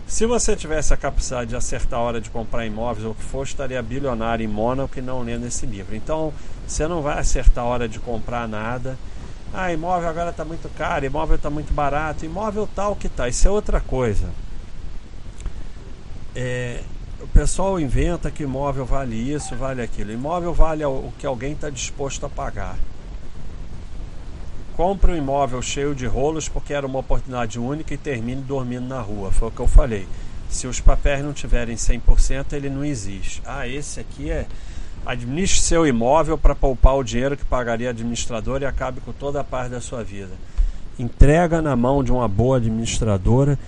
Se 0.08 0.26
você 0.28 0.56
tivesse 0.56 0.94
a 0.94 0.98
capacidade 0.98 1.50
de 1.50 1.56
acertar 1.56 2.00
a 2.00 2.04
hora 2.04 2.22
de 2.22 2.30
comprar 2.30 2.66
imóveis 2.66 3.06
ou 3.06 3.12
o 3.12 3.16
que 3.16 3.24
for, 3.24 3.44
estaria 3.44 3.82
bilionário 3.82 4.44
em 4.44 4.48
Mônaco 4.48 5.00
e 5.00 5.02
não 5.02 5.22
lendo 5.22 5.48
esse 5.48 5.66
livro. 5.66 5.96
Então, 5.96 6.32
você 6.68 6.88
não 6.88 7.02
vai 7.02 7.18
acertar 7.18 7.64
a 7.64 7.68
hora 7.68 7.90
de 7.90 8.00
comprar 8.00 8.48
nada. 8.48 8.98
Ah, 9.52 9.74
imóvel 9.74 10.10
agora 10.10 10.30
está 10.30 10.46
muito 10.46 10.70
caro, 10.78 11.06
imóvel 11.06 11.38
está 11.38 11.50
muito 11.50 11.74
barato, 11.74 12.26
imóvel 12.26 12.70
tal 12.76 12.96
que 12.96 13.10
tá. 13.10 13.28
Isso 13.28 13.48
é 13.48 13.52
outra 13.52 13.82
coisa. 13.82 14.30
É, 16.36 16.82
o 17.22 17.28
pessoal 17.28 17.80
inventa 17.80 18.30
que 18.30 18.44
imóvel 18.44 18.86
vale 18.86 19.16
isso, 19.16 19.56
vale 19.56 19.82
aquilo. 19.82 20.12
Imóvel 20.12 20.54
vale 20.54 20.86
o 20.86 21.12
que 21.18 21.26
alguém 21.26 21.54
está 21.54 21.70
disposto 21.70 22.26
a 22.26 22.30
pagar. 22.30 22.78
Compre 24.76 25.12
um 25.12 25.16
imóvel 25.16 25.62
cheio 25.62 25.96
de 25.96 26.06
rolos 26.06 26.50
porque 26.50 26.74
era 26.74 26.86
uma 26.86 27.00
oportunidade 27.00 27.60
única 27.60 27.94
e 27.94 27.98
termine 27.98 28.42
dormindo 28.42 28.88
na 28.88 29.00
rua. 29.00 29.32
Foi 29.32 29.48
o 29.48 29.52
que 29.52 29.60
eu 29.60 29.68
falei. 29.68 30.08
Se 30.50 30.68
os 30.68 30.80
papéis 30.80 31.24
não 31.24 31.34
tiverem 31.34 31.76
100%, 31.76 32.54
ele 32.54 32.70
não 32.70 32.84
existe. 32.84 33.42
Ah, 33.46 33.68
esse 33.68 34.00
aqui 34.00 34.30
é. 34.30 34.46
Administre 35.06 35.62
seu 35.62 35.86
imóvel 35.86 36.38
para 36.38 36.56
poupar 36.56 36.96
o 36.96 37.04
dinheiro 37.04 37.38
que 37.38 37.46
pagaria 37.46 37.92
administrador 37.92 38.62
e 38.62 38.66
acabe 38.66 39.00
com 39.02 39.12
toda 39.12 39.40
a 39.40 39.44
parte 39.44 39.70
da 39.70 39.80
sua 39.80 40.04
vida. 40.04 40.32
Entrega 40.98 41.62
na 41.62 41.76
mão 41.76 42.04
de 42.04 42.12
uma 42.12 42.28
boa 42.28 42.58
administradora 42.58 43.60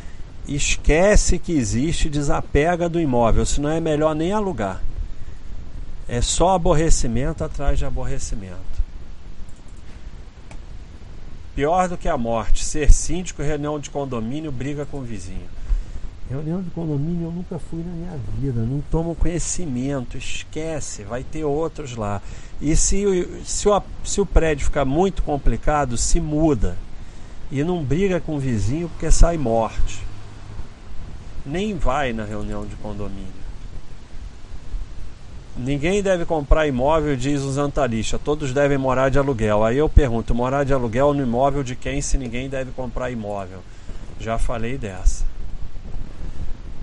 esquece 0.48 1.38
que 1.38 1.52
existe, 1.52 2.10
desapega 2.10 2.88
do 2.88 3.00
imóvel, 3.00 3.46
senão 3.46 3.70
é 3.70 3.80
melhor 3.80 4.16
nem 4.16 4.32
alugar. 4.32 4.82
É 6.08 6.22
só 6.22 6.56
aborrecimento 6.56 7.44
atrás 7.44 7.78
de 7.78 7.86
aborrecimento. 7.86 8.77
Pior 11.58 11.90
do 11.90 11.98
que 11.98 12.08
a 12.08 12.16
morte, 12.18 12.64
ser 12.64 12.92
síndico, 12.92 13.42
reunião 13.42 13.80
de 13.80 13.90
condomínio, 13.90 14.52
briga 14.52 14.86
com 14.86 15.00
o 15.00 15.02
vizinho. 15.02 15.50
Reunião 16.30 16.62
de 16.62 16.70
condomínio 16.70 17.28
eu 17.28 17.32
nunca 17.32 17.58
fui 17.58 17.84
na 17.84 17.92
minha 17.92 18.20
vida, 18.40 18.62
não 18.62 18.82
tomo 18.92 19.16
conhecimento, 19.16 20.18
esquece, 20.18 21.04
vai 21.04 21.24
ter 21.24 21.44
outros 21.44 21.96
lá. 21.96 22.22
E 22.62 22.76
se, 22.76 23.04
se, 23.44 23.68
o, 23.68 23.84
se 24.04 24.22
o 24.22 24.26
prédio 24.26 24.66
ficar 24.66 24.86
muito 24.86 25.24
complicado, 25.24 25.98
se 25.98 26.22
muda. 26.22 26.78
E 27.52 27.64
não 27.64 27.84
briga 27.84 28.20
com 28.20 28.36
o 28.36 28.40
vizinho 28.40 28.90
porque 28.90 29.10
sai 29.10 29.38
morte 29.38 30.06
nem 31.48 31.76
vai 31.76 32.14
na 32.14 32.26
reunião 32.26 32.66
de 32.66 32.76
condomínio. 32.76 33.47
Ninguém 35.58 36.04
deve 36.04 36.24
comprar 36.24 36.68
imóvel, 36.68 37.16
diz 37.16 37.42
o 37.42 37.52
Zantarista. 37.52 38.20
Todos 38.20 38.54
devem 38.54 38.78
morar 38.78 39.10
de 39.10 39.18
aluguel. 39.18 39.64
Aí 39.66 39.78
eu 39.78 39.90
pergunto: 39.90 40.36
morar 40.36 40.64
de 40.64 40.72
aluguel 40.72 41.16
no 41.16 41.24
imóvel 41.24 41.64
de 41.64 41.76
quem 41.76 42.00
se 42.00 42.16
ninguém 42.16 42.48
deve 42.48 42.72
comprar 42.72 43.10
imóvel? 43.10 43.64
Já 44.20 44.38
falei 44.38 44.78
dessa. 44.78 45.26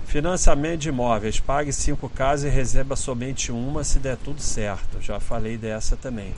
Financiamento 0.05 0.81
de 0.81 0.89
imóveis. 0.89 1.39
Pague 1.39 1.71
cinco 1.71 2.09
casas 2.09 2.51
e 2.51 2.53
receba 2.53 2.97
somente 2.97 3.49
uma 3.49 3.81
se 3.83 3.97
der 3.97 4.17
tudo 4.17 4.41
certo. 4.41 5.01
Já 5.01 5.21
falei 5.21 5.57
dessa 5.57 5.95
também. 5.95 6.33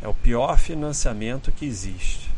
É 0.00 0.08
o 0.08 0.14
pior 0.14 0.58
financiamento 0.58 1.52
que 1.52 1.66
existe. 1.66 2.30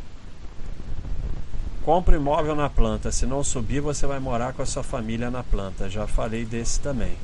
Compre 1.84 2.16
imóvel 2.16 2.56
na 2.56 2.68
planta. 2.68 3.12
Se 3.12 3.24
não 3.24 3.44
subir, 3.44 3.80
você 3.80 4.04
vai 4.04 4.18
morar 4.18 4.52
com 4.52 4.62
a 4.62 4.66
sua 4.66 4.82
família 4.82 5.30
na 5.30 5.44
planta. 5.44 5.88
Já 5.88 6.08
falei 6.08 6.44
desse 6.44 6.80
também. 6.80 7.16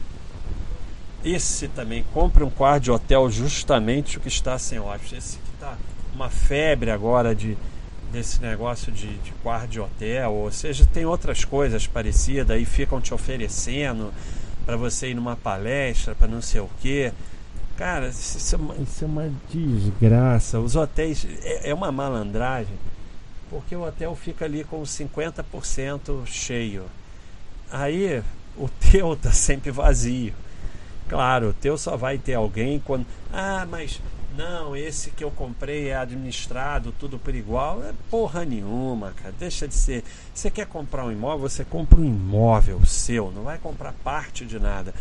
Esse 1.25 1.69
também, 1.69 2.05
compre 2.13 2.45
um 2.45 2.51
quarto 2.51 2.85
de 2.85 2.91
hotel 2.91 3.31
justamente 3.31 4.19
o 4.19 4.21
que 4.21 4.29
está 4.29 4.59
sem 4.59 4.79
hóspedes. 4.79 5.13
Esse 5.13 5.39
que 5.39 5.51
está 5.55 5.77
uma 6.15 6.31
febre 6.31 6.91
agora 6.91 7.35
de 7.35 7.57
desse 8.13 8.41
negócio 8.41 8.93
de, 8.93 9.09
de 9.19 9.33
quarto 9.43 9.69
de 9.71 9.81
hotel, 9.81 10.33
ou 10.33 10.53
seja, 10.53 10.87
tem 10.87 11.05
outras 11.05 11.45
coisas 11.45 11.85
parecidas, 11.85 12.57
aí 12.57 12.65
ficam 12.65 13.01
te 13.01 13.13
oferecendo 13.13 14.15
para 14.65 14.77
você 14.77 15.11
ir 15.11 15.15
numa 15.15 15.35
palestra, 15.35 16.15
para 16.15 16.29
não 16.29 16.41
sei 16.41 16.61
o 16.61 16.71
quê. 16.81 17.13
Cara, 17.77 18.07
isso 18.07 18.55
é, 18.55 18.59
uma, 18.59 18.77
isso 18.77 19.05
é 19.05 19.07
uma 19.07 19.33
desgraça. 19.51 20.61
Os 20.61 20.77
hotéis 20.77 21.27
é, 21.43 21.71
é 21.71 21.75
uma 21.75 21.91
malandragem 21.91 22.77
porque 23.51 23.75
o 23.77 23.83
hotel 23.83 24.15
fica 24.17 24.45
ali 24.45 24.65
com 24.65 24.83
50% 24.83 26.27
cheio. 26.27 26.85
Aí 27.71 28.23
o 28.57 28.69
teu 28.69 29.13
está 29.15 29.33
sempre 29.33 29.71
vazio. 29.71 30.35
Claro, 31.09 31.51
o 31.51 31.53
teu 31.53 31.77
só 31.77 31.97
vai 31.97 32.19
ter 32.19 32.35
alguém 32.35 32.81
quando. 32.81 33.07
Ah, 33.33 33.67
mas 33.69 34.01
não, 34.37 34.75
esse 34.75 35.11
que 35.11 35.23
eu 35.23 35.31
comprei 35.31 35.89
é 35.89 35.97
administrado, 35.97 36.93
tudo 36.99 37.19
por 37.19 37.35
igual. 37.35 37.85
É 37.85 37.93
porra 38.11 38.45
nenhuma, 38.45 39.13
cara. 39.13 39.33
Deixa 39.39 39.69
de 39.69 39.75
ser. 39.75 40.03
Você 40.35 40.51
quer 40.51 40.67
comprar 40.67 41.05
um 41.05 41.13
imóvel, 41.13 41.49
você 41.49 41.65
compra 41.65 42.01
um 42.01 42.05
imóvel 42.05 42.85
seu, 42.85 43.31
não 43.31 43.45
vai 43.45 43.59
comprar 43.59 43.93
parte 44.03 44.45
de 44.45 44.59
nada. 44.59 44.93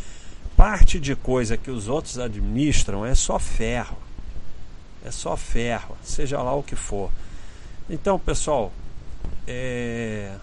Parte 0.56 1.00
de 1.00 1.16
coisa 1.16 1.58
que 1.58 1.72
os 1.72 1.88
outros 1.88 2.20
administram 2.20 3.04
é 3.04 3.16
só 3.16 3.40
ferro. 3.40 3.98
É 5.04 5.10
só 5.10 5.36
ferro, 5.36 5.98
seja 6.04 6.42
lá 6.42 6.54
o 6.54 6.62
que 6.62 6.76
for. 6.76 7.12
Então, 7.90 8.20
pessoal, 8.20 8.72
é... 9.48 10.36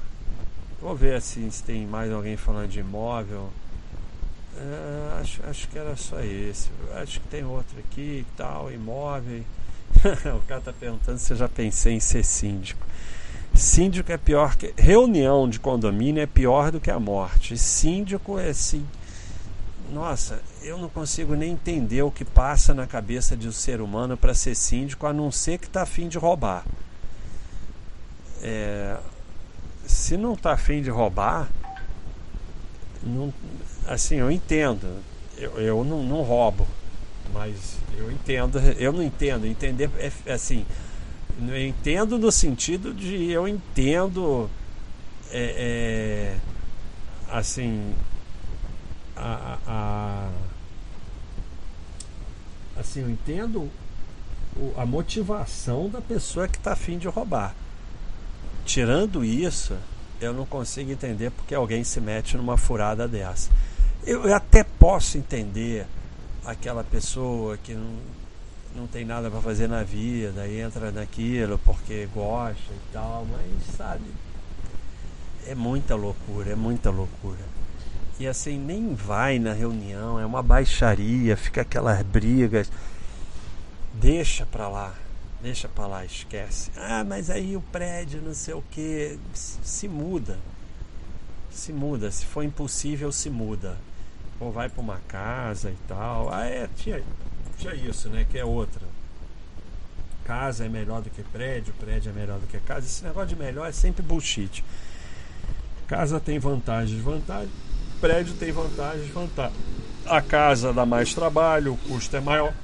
vou 0.80 0.94
ver 0.96 1.14
assim, 1.14 1.48
se 1.50 1.62
tem 1.62 1.86
mais 1.86 2.12
alguém 2.12 2.36
falando 2.36 2.68
de 2.68 2.80
imóvel. 2.80 3.50
É, 4.56 5.20
acho, 5.20 5.40
acho 5.48 5.68
que 5.68 5.78
era 5.78 5.96
só 5.96 6.20
esse. 6.20 6.68
Acho 6.94 7.20
que 7.20 7.28
tem 7.28 7.44
outro 7.44 7.78
aqui 7.78 8.24
e 8.24 8.26
tal, 8.36 8.70
imóvel. 8.72 9.42
o 10.36 10.46
cara 10.46 10.60
está 10.60 10.72
perguntando 10.72 11.18
se 11.18 11.32
eu 11.32 11.36
já 11.36 11.48
pensei 11.48 11.94
em 11.94 12.00
ser 12.00 12.24
síndico. 12.24 12.86
Síndico 13.54 14.10
é 14.12 14.16
pior 14.16 14.56
que. 14.56 14.72
Reunião 14.76 15.48
de 15.48 15.58
condomínio 15.58 16.22
é 16.22 16.26
pior 16.26 16.70
do 16.70 16.80
que 16.80 16.90
a 16.90 16.98
morte. 16.98 17.56
Síndico 17.56 18.38
é 18.38 18.50
assim. 18.50 18.86
Nossa, 19.92 20.40
eu 20.62 20.78
não 20.78 20.88
consigo 20.88 21.34
nem 21.34 21.52
entender 21.52 22.02
o 22.02 22.12
que 22.12 22.24
passa 22.24 22.72
na 22.72 22.86
cabeça 22.86 23.36
de 23.36 23.48
um 23.48 23.52
ser 23.52 23.80
humano 23.80 24.16
para 24.16 24.34
ser 24.34 24.54
síndico, 24.54 25.04
a 25.04 25.12
não 25.12 25.32
ser 25.32 25.58
que 25.58 25.66
está 25.66 25.82
afim 25.82 26.08
de 26.08 26.16
roubar. 26.16 26.64
É, 28.42 28.96
se 29.84 30.16
não 30.16 30.34
está 30.34 30.52
afim 30.52 30.80
de 30.80 30.90
roubar, 30.90 31.48
não, 33.02 33.34
assim, 33.90 34.16
eu 34.16 34.31
entendo. 34.31 35.03
Eu, 35.37 35.61
eu 35.61 35.85
não, 35.85 36.03
não 36.03 36.22
roubo, 36.22 36.66
mas 37.33 37.76
eu 37.96 38.11
entendo, 38.11 38.59
eu 38.79 38.92
não 38.92 39.03
entendo. 39.03 39.46
Entender 39.46 39.90
é 40.26 40.33
assim, 40.33 40.64
Eu 41.48 41.66
entendo 41.66 42.18
no 42.18 42.31
sentido 42.31 42.94
de 42.94 43.31
eu 43.31 43.48
entendo 43.48 44.48
é, 45.31 46.37
é, 47.31 47.35
assim 47.35 47.94
a, 49.16 49.59
a, 49.66 50.29
assim 52.79 53.00
eu 53.00 53.11
entendo 53.11 53.70
a 54.76 54.85
motivação 54.85 55.88
da 55.88 56.00
pessoa 56.00 56.46
que 56.46 56.59
está 56.59 56.72
afim 56.72 56.98
de 56.98 57.09
roubar. 57.09 57.55
Tirando 58.64 59.24
isso, 59.24 59.74
eu 60.20 60.33
não 60.33 60.44
consigo 60.44 60.92
entender 60.92 61.31
porque 61.31 61.55
alguém 61.55 61.83
se 61.83 62.00
mete 62.00 62.37
numa 62.37 62.57
furada 62.57 63.09
dessa. 63.09 63.50
Eu, 64.06 64.24
eu 64.24 64.34
até 64.34 64.64
posso 64.64 65.18
entender 65.18 65.86
aquela 66.44 66.82
pessoa 66.82 67.56
que 67.58 67.74
não, 67.74 67.96
não 68.74 68.86
tem 68.86 69.04
nada 69.04 69.30
para 69.30 69.40
fazer 69.40 69.68
na 69.68 69.82
vida 69.82 70.46
e 70.46 70.60
entra 70.60 70.90
naquilo 70.90 71.58
porque 71.58 72.08
gosta 72.14 72.72
e 72.72 72.92
tal, 72.92 73.26
mas 73.30 73.76
sabe, 73.76 74.04
é 75.46 75.54
muita 75.54 75.94
loucura, 75.94 76.50
é 76.50 76.54
muita 76.54 76.90
loucura. 76.90 77.44
E 78.18 78.26
assim, 78.26 78.58
nem 78.58 78.94
vai 78.94 79.38
na 79.38 79.52
reunião, 79.52 80.20
é 80.20 80.26
uma 80.26 80.42
baixaria, 80.42 81.36
fica 81.36 81.62
aquelas 81.62 82.02
brigas. 82.02 82.70
Deixa 83.94 84.46
pra 84.46 84.68
lá, 84.68 84.94
deixa 85.42 85.68
pra 85.68 85.86
lá, 85.86 86.04
esquece. 86.04 86.70
Ah, 86.76 87.02
mas 87.02 87.30
aí 87.30 87.56
o 87.56 87.60
prédio, 87.60 88.20
não 88.22 88.34
sei 88.34 88.54
o 88.54 88.62
que, 88.70 89.18
se 89.34 89.88
muda. 89.88 90.38
Se 91.50 91.72
muda, 91.72 92.10
se 92.10 92.24
for 92.24 92.42
impossível, 92.42 93.10
se 93.10 93.28
muda. 93.28 93.76
Ou 94.38 94.50
vai 94.50 94.68
pra 94.68 94.80
uma 94.80 95.00
casa 95.08 95.70
e 95.70 95.76
tal. 95.86 96.32
Ah, 96.32 96.46
é, 96.46 96.68
tinha, 96.76 97.02
tinha 97.58 97.74
isso, 97.74 98.08
né? 98.08 98.26
Que 98.30 98.38
é 98.38 98.44
outra. 98.44 98.80
Casa 100.24 100.64
é 100.64 100.68
melhor 100.68 101.02
do 101.02 101.10
que 101.10 101.22
prédio, 101.22 101.74
prédio 101.78 102.10
é 102.10 102.12
melhor 102.12 102.38
do 102.38 102.46
que 102.46 102.58
casa. 102.60 102.86
Esse 102.86 103.04
negócio 103.04 103.28
de 103.28 103.36
melhor 103.36 103.68
é 103.68 103.72
sempre 103.72 104.02
bullshit. 104.02 104.64
Casa 105.86 106.20
tem 106.20 106.38
vantagens, 106.38 106.92
desvantagens. 106.92 107.50
Prédio 108.00 108.34
tem 108.34 108.52
vantagens, 108.52 109.06
desvantagens. 109.06 109.58
A 110.06 110.22
casa 110.22 110.72
dá 110.72 110.86
mais 110.86 111.12
trabalho, 111.12 111.74
o 111.74 111.76
custo 111.76 112.16
é 112.16 112.20
maior. 112.20 112.54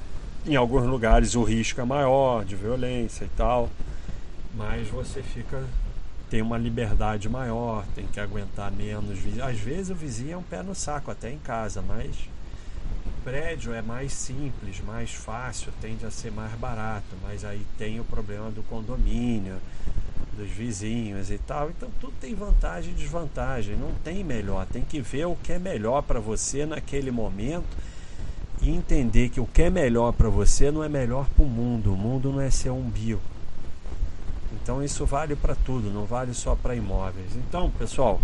Em 0.45 0.55
alguns 0.55 0.85
lugares 0.85 1.35
o 1.35 1.43
risco 1.43 1.81
é 1.81 1.83
maior 1.83 2.45
de 2.45 2.55
violência 2.55 3.25
e 3.25 3.29
tal. 3.35 3.69
Mas 4.55 4.87
você 4.87 5.21
fica 5.21 5.61
tem 6.29 6.41
uma 6.41 6.57
liberdade 6.57 7.29
maior, 7.29 7.85
tem 7.95 8.05
que 8.07 8.19
aguentar 8.19 8.71
menos. 8.71 9.19
Às 9.41 9.57
vezes 9.59 9.89
o 9.89 9.95
vizinho 9.95 10.33
é 10.33 10.37
um 10.37 10.43
pé 10.43 10.61
no 10.61 10.75
saco 10.75 11.09
até 11.09 11.31
em 11.31 11.39
casa, 11.39 11.81
mas 11.81 12.15
prédio 13.23 13.73
é 13.73 13.81
mais 13.81 14.13
simples, 14.13 14.81
mais 14.85 15.11
fácil, 15.11 15.71
tende 15.81 16.05
a 16.05 16.11
ser 16.11 16.31
mais 16.31 16.53
barato, 16.53 17.15
mas 17.21 17.43
aí 17.43 17.65
tem 17.77 17.99
o 17.99 18.03
problema 18.03 18.49
do 18.49 18.63
condomínio, 18.63 19.57
dos 20.37 20.49
vizinhos 20.49 21.31
e 21.31 21.37
tal. 21.37 21.69
Então 21.69 21.89
tudo 21.99 22.13
tem 22.21 22.35
vantagem 22.35 22.91
e 22.91 22.95
desvantagem. 22.95 23.75
Não 23.75 23.91
tem 24.03 24.23
melhor. 24.23 24.65
Tem 24.67 24.83
que 24.83 25.01
ver 25.01 25.25
o 25.25 25.35
que 25.35 25.53
é 25.53 25.59
melhor 25.59 26.03
para 26.03 26.19
você 26.19 26.65
naquele 26.65 27.11
momento 27.11 27.77
e 28.61 28.69
entender 28.69 29.29
que 29.29 29.39
o 29.39 29.45
que 29.45 29.63
é 29.63 29.69
melhor 29.69 30.13
para 30.13 30.29
você 30.29 30.71
não 30.71 30.83
é 30.83 30.89
melhor 30.89 31.27
para 31.29 31.43
o 31.43 31.49
mundo. 31.49 31.93
O 31.93 31.97
mundo 31.97 32.31
não 32.31 32.41
é 32.41 32.49
seu 32.49 32.75
umbigo. 32.75 33.21
Então 34.67 34.83
isso 34.83 35.05
vale 35.05 35.33
para 35.33 35.55
tudo, 35.55 35.89
não 35.89 36.03
vale 36.03 36.33
só 36.33 36.53
para 36.53 36.75
imóveis. 36.75 37.37
Então, 37.37 37.71
pessoal, 37.71 38.19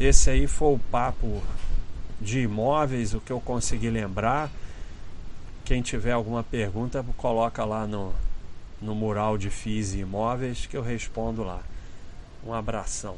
esse 0.00 0.30
aí 0.30 0.46
foi 0.46 0.76
o 0.76 0.78
papo 0.78 1.42
de 2.18 2.40
imóveis, 2.40 3.12
o 3.12 3.20
que 3.20 3.30
eu 3.30 3.38
consegui 3.38 3.90
lembrar. 3.90 4.50
Quem 5.62 5.82
tiver 5.82 6.12
alguma 6.12 6.42
pergunta, 6.42 7.04
coloca 7.18 7.66
lá 7.66 7.86
no, 7.86 8.14
no 8.80 8.94
mural 8.94 9.36
de 9.36 9.50
FIIs 9.50 9.92
e 9.92 9.98
imóveis 9.98 10.64
que 10.64 10.74
eu 10.74 10.82
respondo 10.82 11.44
lá. 11.44 11.60
Um 12.46 12.54
abração. 12.54 13.16